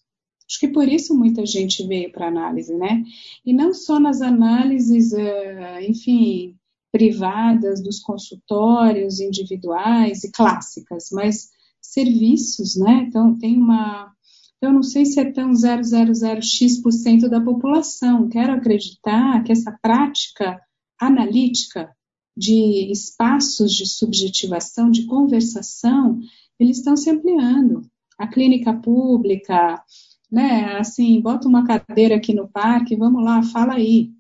[0.49, 3.05] Acho que por isso muita gente veio para análise, né?
[3.45, 6.57] E não só nas análises, eh, enfim,
[6.91, 13.05] privadas, dos consultórios individuais e clássicas, mas serviços, né?
[13.09, 14.13] Então, tem uma.
[14.61, 18.29] Eu não sei se é tão 000x% da população.
[18.29, 20.59] Quero acreditar que essa prática
[21.01, 21.95] analítica
[22.39, 26.21] de espaços de subjetivação, de conversação,
[26.59, 27.83] eles estão se ampliando.
[28.17, 29.83] A clínica pública,
[30.31, 34.13] né, assim, bota uma cadeira aqui no parque, vamos lá, fala aí.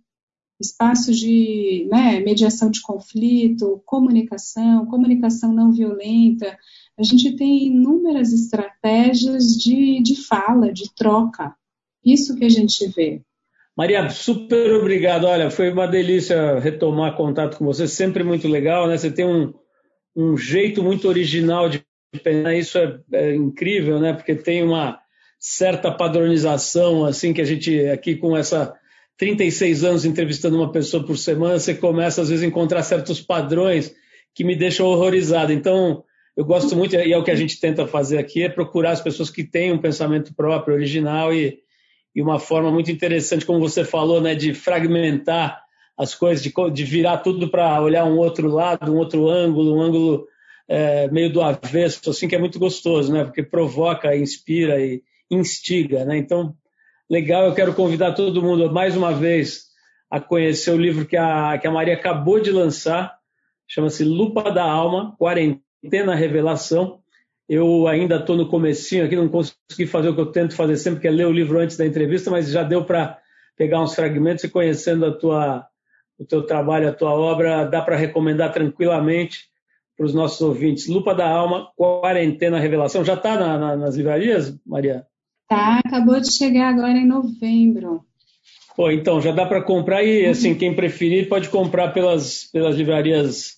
[0.60, 6.58] Espaços de né, mediação de conflito, comunicação, comunicação não violenta.
[6.98, 11.54] A gente tem inúmeras estratégias de, de fala, de troca.
[12.04, 13.22] Isso que a gente vê.
[13.78, 15.22] Maria, super obrigado.
[15.22, 18.98] Olha, foi uma delícia retomar contato com você, sempre muito legal, né?
[18.98, 19.54] Você tem um,
[20.16, 21.84] um jeito muito original de
[22.20, 24.14] pensar, isso é, é, incrível, né?
[24.14, 24.98] Porque tem uma
[25.38, 28.74] certa padronização, assim, que a gente aqui com essa
[29.16, 33.94] 36 anos entrevistando uma pessoa por semana, você começa às vezes a encontrar certos padrões
[34.34, 35.52] que me deixam horrorizado.
[35.52, 36.02] Então,
[36.36, 39.00] eu gosto muito, e é o que a gente tenta fazer aqui, é procurar as
[39.00, 41.60] pessoas que têm um pensamento próprio, original e,
[42.18, 45.62] e uma forma muito interessante, como você falou, né, de fragmentar
[45.96, 49.80] as coisas, de, de virar tudo para olhar um outro lado, um outro ângulo, um
[49.80, 50.26] ângulo
[50.66, 53.22] é, meio do avesso, assim, que é muito gostoso, né?
[53.22, 55.00] Porque provoca, inspira e
[55.30, 56.18] instiga, né?
[56.18, 56.56] Então,
[57.08, 59.66] legal, eu quero convidar todo mundo mais uma vez
[60.10, 63.16] a conhecer o livro que a, que a Maria acabou de lançar,
[63.68, 66.98] chama-se Lupa da Alma, Quarentena Revelação.
[67.48, 71.00] Eu ainda estou no comecinho aqui, não consegui fazer o que eu tento fazer sempre,
[71.00, 73.18] que é ler o livro antes da entrevista, mas já deu para
[73.56, 75.66] pegar uns fragmentos e conhecendo a tua,
[76.18, 79.48] o teu trabalho, a tua obra, dá para recomendar tranquilamente
[79.96, 80.86] para os nossos ouvintes.
[80.86, 83.04] Lupa da Alma, Quarentena Revelação.
[83.04, 85.06] Já está na, na, nas livrarias, Maria?
[85.48, 88.04] Tá, acabou de chegar agora em novembro.
[88.76, 93.57] Pô, então, já dá para comprar e, assim, quem preferir pode comprar pelas, pelas livrarias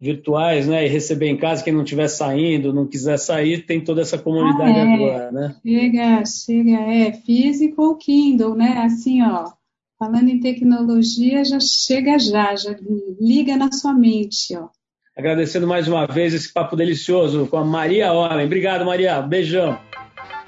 [0.00, 4.00] virtuais, né, e receber em casa, quem não estiver saindo, não quiser sair, tem toda
[4.00, 4.94] essa comunidade ah, é.
[4.94, 5.56] agora, né?
[5.66, 9.50] Chega, chega, é, físico ou Kindle, né, assim, ó,
[9.98, 12.76] falando em tecnologia, já chega já, já
[13.20, 14.68] liga na sua mente, ó.
[15.16, 18.46] Agradecendo mais uma vez esse papo delicioso com a Maria Homem.
[18.46, 19.20] Obrigado, Maria.
[19.20, 19.76] Beijão.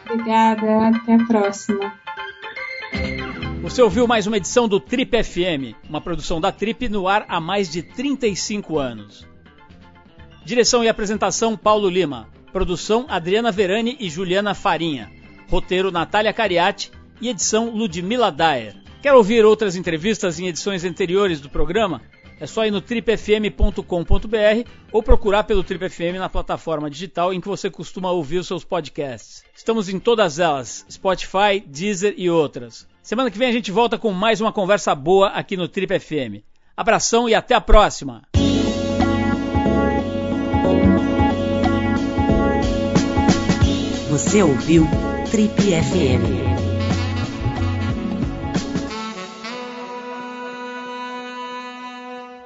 [0.09, 0.97] Obrigada.
[0.97, 1.93] Até a próxima.
[3.63, 7.41] Você ouviu mais uma edição do Trip FM, uma produção da Trip no ar há
[7.41, 9.30] mais de 35 anos.
[10.51, 12.29] Direção e apresentação Paulo Lima.
[12.53, 15.09] Produção Adriana Verani e Juliana Farinha.
[15.49, 16.91] Roteiro Natália Cariati
[17.21, 18.75] e edição Ludmila Daer.
[19.01, 22.03] Quer ouvir outras entrevistas em edições anteriores do programa?
[22.41, 27.47] É só ir no tripfm.com.br ou procurar pelo Trip FM na plataforma digital em que
[27.47, 29.45] você costuma ouvir os seus podcasts.
[29.55, 32.89] Estamos em todas elas: Spotify, Deezer e outras.
[33.05, 36.43] Semana que vem a gente volta com mais uma conversa boa aqui no Trip FM.
[36.77, 38.23] Abração e até a próxima!
[44.21, 44.87] Você ouviu
[45.31, 46.23] Trip FM.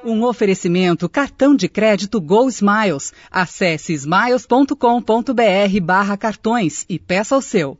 [0.03, 3.13] Um oferecimento cartão de crédito Go Smiles.
[3.29, 7.77] Acesse smiles.com.br barra cartões e peça o seu.